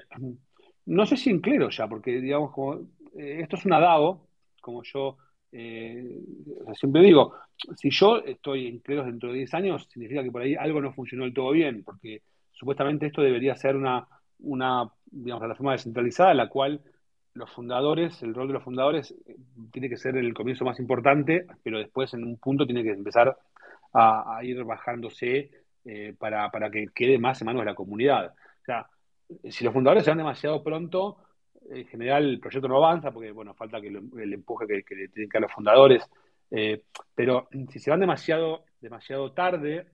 [0.86, 2.80] no sé si en cleros ya, porque digamos, como,
[3.14, 4.26] esto es una DAO,
[4.61, 5.16] como yo
[5.51, 7.34] siempre digo,
[7.76, 10.93] si yo estoy en cleros dentro de 10 años, significa que por ahí algo no
[10.93, 12.22] funcionó del todo bien, porque
[12.53, 14.07] supuestamente esto debería ser una,
[14.41, 16.80] una digamos, plataforma descentralizada, en la cual
[17.39, 19.36] los fundadores, el rol de los fundadores eh,
[19.72, 23.36] tiene que ser el comienzo más importante, pero después en un punto tiene que empezar
[23.95, 25.51] a, ir bajándose
[25.84, 28.34] eh, para, que quede más en manos de la comunidad.
[28.61, 28.86] O sea,
[29.49, 31.18] si los fundadores se van demasiado pronto,
[31.70, 35.39] en general el proyecto no avanza porque, bueno, falta el empuje que, que tienen que
[35.39, 36.09] dar los fundadores.
[36.51, 36.82] Eh,
[37.14, 39.86] pero si se van demasiado, demasiado tarde,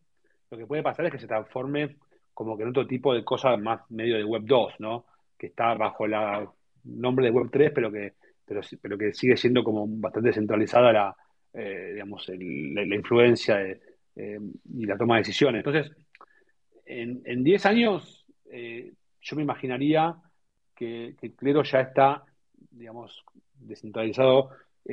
[0.51, 1.97] lo que puede pasar es que se transforme
[2.33, 5.05] como que en otro tipo de cosas más medio de Web 2, ¿no?
[5.39, 6.49] Que está bajo la
[6.85, 8.15] nombre de Web 3, pero que,
[8.45, 11.17] pero, pero que sigue siendo como bastante centralizada la,
[11.53, 13.79] eh, digamos, la, influencia eh,
[14.17, 15.65] y la toma de decisiones.
[15.65, 15.97] Entonces,
[16.87, 20.17] en 10 años, eh, yo me imaginaría
[20.75, 22.25] que, que, Clero ya está,
[22.71, 23.25] digamos,
[23.55, 24.51] descentralizado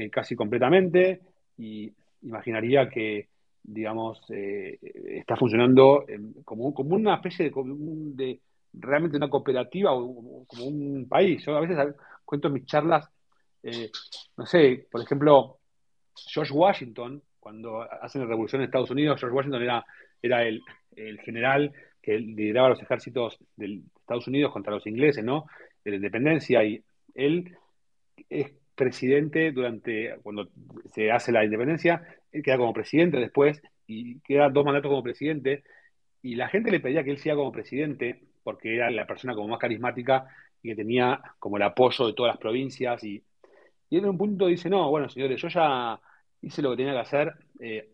[0.09, 1.19] casi completamente
[1.57, 3.27] y imaginaría que,
[3.61, 6.05] digamos, está funcionando
[6.45, 8.39] como, como una especie de
[8.73, 11.43] realmente una cooperativa o, como un país.
[11.45, 11.77] Yo a veces
[12.25, 13.09] cuento en mis charlas,
[13.63, 13.91] eh,
[14.37, 15.59] no sé, por ejemplo,
[16.15, 19.85] George Washington, cuando hacen la revolución en Estados Unidos, George Washington era,
[20.21, 20.61] era el,
[21.23, 25.45] general que lideraba los ejércitos de Estados Unidos contra los ingleses, ¿no?
[25.83, 26.83] De la independencia, y
[27.15, 27.55] él
[28.29, 30.49] es presidente durante, cuando
[30.93, 35.63] se hace la independencia, él queda como presidente después, y queda dos mandatos como presidente,
[36.21, 39.47] y la gente le pedía que él siga como presidente, porque era la persona como
[39.47, 40.27] más carismática
[40.61, 43.03] y que tenía como el apoyo de todas las provincias.
[43.03, 43.23] Y,
[43.89, 45.99] en un punto dice, no, bueno, señores, yo ya
[46.41, 47.89] hice lo que tenía que hacer, eh,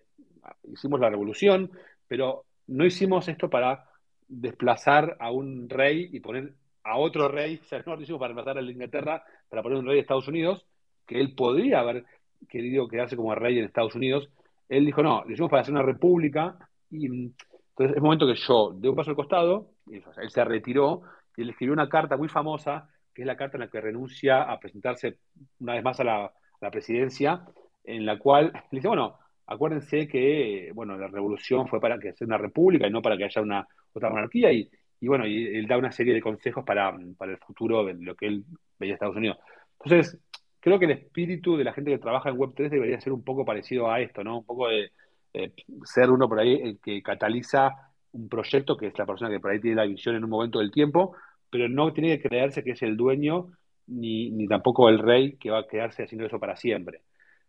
[0.71, 1.71] hicimos la revolución,
[2.07, 3.89] pero no hicimos esto para
[4.27, 8.33] desplazar a un rey y poner a otro rey, o sea, no lo hicimos para
[8.33, 10.65] desplazar a la Inglaterra, para poner un rey de Estados Unidos,
[11.05, 12.05] que él podría haber
[12.47, 14.29] querido quedarse como rey en Estados Unidos.
[14.69, 16.57] Él dijo, no, lo hicimos para hacer una república
[16.91, 21.01] y entonces es momento que yo de un paso al costado, él se retiró
[21.35, 24.43] y él escribió una carta muy famosa, que es la carta en la que renuncia
[24.43, 25.19] a presentarse
[25.59, 26.31] una vez más a la,
[26.71, 27.45] presidencia,
[27.83, 32.27] en la cual le dice, bueno, acuérdense que bueno, la revolución fue para que sea
[32.27, 34.69] una república y no para que haya una otra monarquía, y,
[35.01, 38.27] bueno, y él da una serie de consejos para, para el futuro de lo que
[38.27, 38.43] él
[38.79, 39.38] veía en Estados Unidos.
[39.83, 40.19] Entonces,
[40.59, 43.45] creo que el espíritu de la gente que trabaja en Web3 debería ser un poco
[43.45, 44.39] parecido a esto, ¿no?
[44.39, 44.91] Un poco de
[45.33, 47.71] eh, ser uno por ahí el que cataliza
[48.14, 50.60] un proyecto, que es la persona que por ahí tiene la visión en un momento
[50.60, 51.16] del tiempo,
[51.49, 53.51] pero no tiene que creerse que es el dueño
[53.88, 57.01] ni, ni tampoco el rey que va a quedarse haciendo eso para siempre.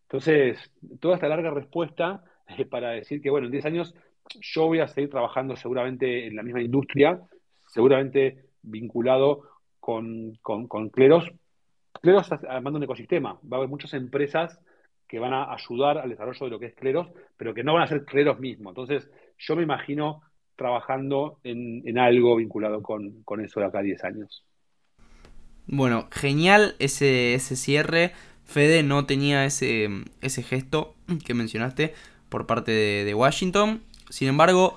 [0.02, 3.94] Entonces, toda esta larga respuesta es para decir que, bueno, en 10 años
[4.40, 7.20] yo voy a seguir trabajando seguramente en la misma industria,
[7.68, 9.42] seguramente vinculado
[9.80, 11.30] con, con, con Cleros.
[12.00, 13.38] Cleros armando un ecosistema.
[13.44, 14.60] Va a haber muchas empresas
[15.06, 17.82] que van a ayudar al desarrollo de lo que es Cleros, pero que no van
[17.82, 18.72] a ser Cleros mismos.
[18.72, 20.22] Entonces, yo me imagino
[20.58, 24.44] trabajando en, algo vinculado con, eso de acá a 10 años.
[25.66, 28.12] Bueno, genial ese, ese cierre.
[28.44, 29.88] Fede no tenía ese,
[30.20, 30.94] ese gesto
[31.24, 31.94] que mencionaste
[32.28, 33.82] por parte de, Washington.
[34.10, 34.76] Sin embargo,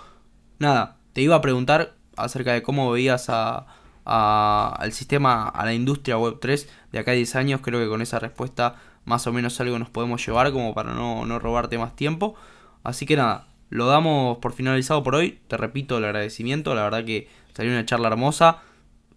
[0.59, 3.65] nada, te iba a preguntar acerca de cómo veías a,
[4.05, 7.61] al sistema, a la industria Web3 de acá a 10 años.
[7.61, 8.75] Creo que con esa respuesta
[9.05, 12.35] más o menos algo nos podemos llevar como para no, no robarte más tiempo.
[12.83, 15.39] Así que nada, lo damos por finalizado por hoy.
[15.47, 18.59] Te repito el agradecimiento, la verdad que salió una charla hermosa.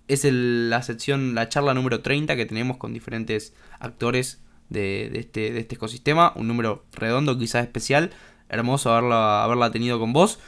[0.07, 5.59] Es la sección, la charla número 30 que tenemos con diferentes actores de, este, de
[5.59, 6.33] este ecosistema.
[6.37, 8.13] Un número redondo, quizás especial.
[8.49, 10.39] Hermoso haberla, haberla tenido con vos.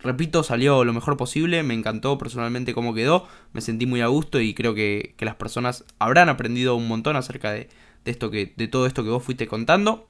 [0.00, 4.40] Repito, salió lo mejor posible, me encantó personalmente cómo quedó, me sentí muy a gusto
[4.40, 7.68] y creo que, las personas habrán aprendido un montón acerca de,
[8.04, 10.06] esto que, de todo esto que vos fuiste contando.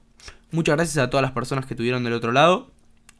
[0.51, 2.69] Muchas gracias a todas las personas que estuvieron del otro lado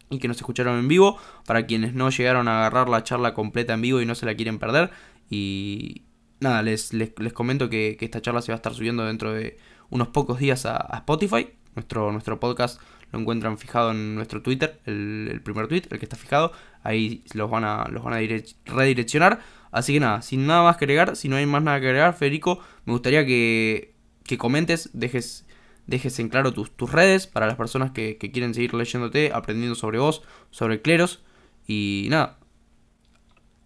[0.09, 1.17] y que nos escucharon en vivo.
[1.45, 4.35] Para quienes no llegaron a agarrar la charla completa en vivo y no se la
[4.35, 4.91] quieren perder.
[5.29, 6.03] Y
[6.39, 9.57] nada, les, les, comento que, esta charla se va a estar subiendo dentro de
[9.89, 11.49] unos pocos días a, a Spotify.
[11.75, 12.81] Nuestro, nuestro podcast
[13.11, 16.51] lo encuentran fijado en nuestro Twitter, el, primer tweet, el que está fijado.
[16.83, 19.39] Ahí los van a, los van a redireccionar.
[19.71, 22.13] Así que nada, sin nada más que agregar, si no hay más nada que agregar,
[22.15, 23.93] Federico, me gustaría que,
[24.23, 25.45] que comentes, dejes,
[25.89, 29.75] dejes en claro tus, tus redes para las personas que, que quieren seguir leyéndote, aprendiendo
[29.75, 31.23] sobre vos, sobre cleros
[31.67, 32.39] y nada,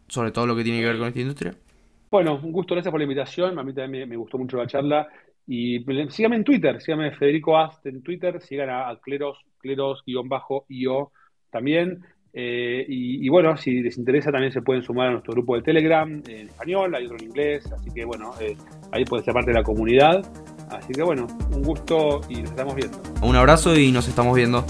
[0.07, 1.55] sobre todo lo que tiene que ver con esta industria.
[2.13, 3.57] Bueno, un gusto, gracias por la invitación.
[3.57, 5.07] A mí también me, gustó mucho la charla.
[5.47, 11.11] Y síganme en Twitter, síganme Federico Ast en Twitter, sigan a, Cleros, Cleros-IO
[11.49, 12.03] también.
[12.31, 16.21] Eh, y, bueno, si les interesa también se pueden sumar a nuestro grupo de Telegram
[16.27, 18.55] en español, hay otro en inglés, así que bueno, eh,
[18.91, 20.23] ahí pueden ser parte de la comunidad.
[20.73, 22.97] Así que bueno, un gusto y nos estamos viendo.
[23.21, 24.65] Un abrazo y nos estamos viendo.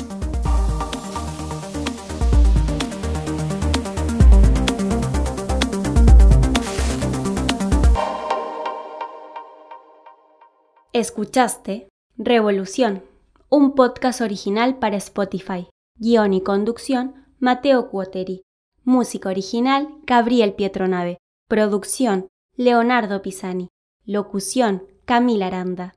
[10.92, 11.88] Escuchaste
[12.18, 13.04] Revolución,
[13.50, 15.68] un podcast original para Spotify.
[15.98, 18.44] Guión y conducción, Mateo Cuoteri.
[18.84, 21.18] Música original, Gabriel Pietronave.
[21.48, 23.70] Producción, Leonardo Pisani.
[24.06, 25.94] Locución, Camila Aranda.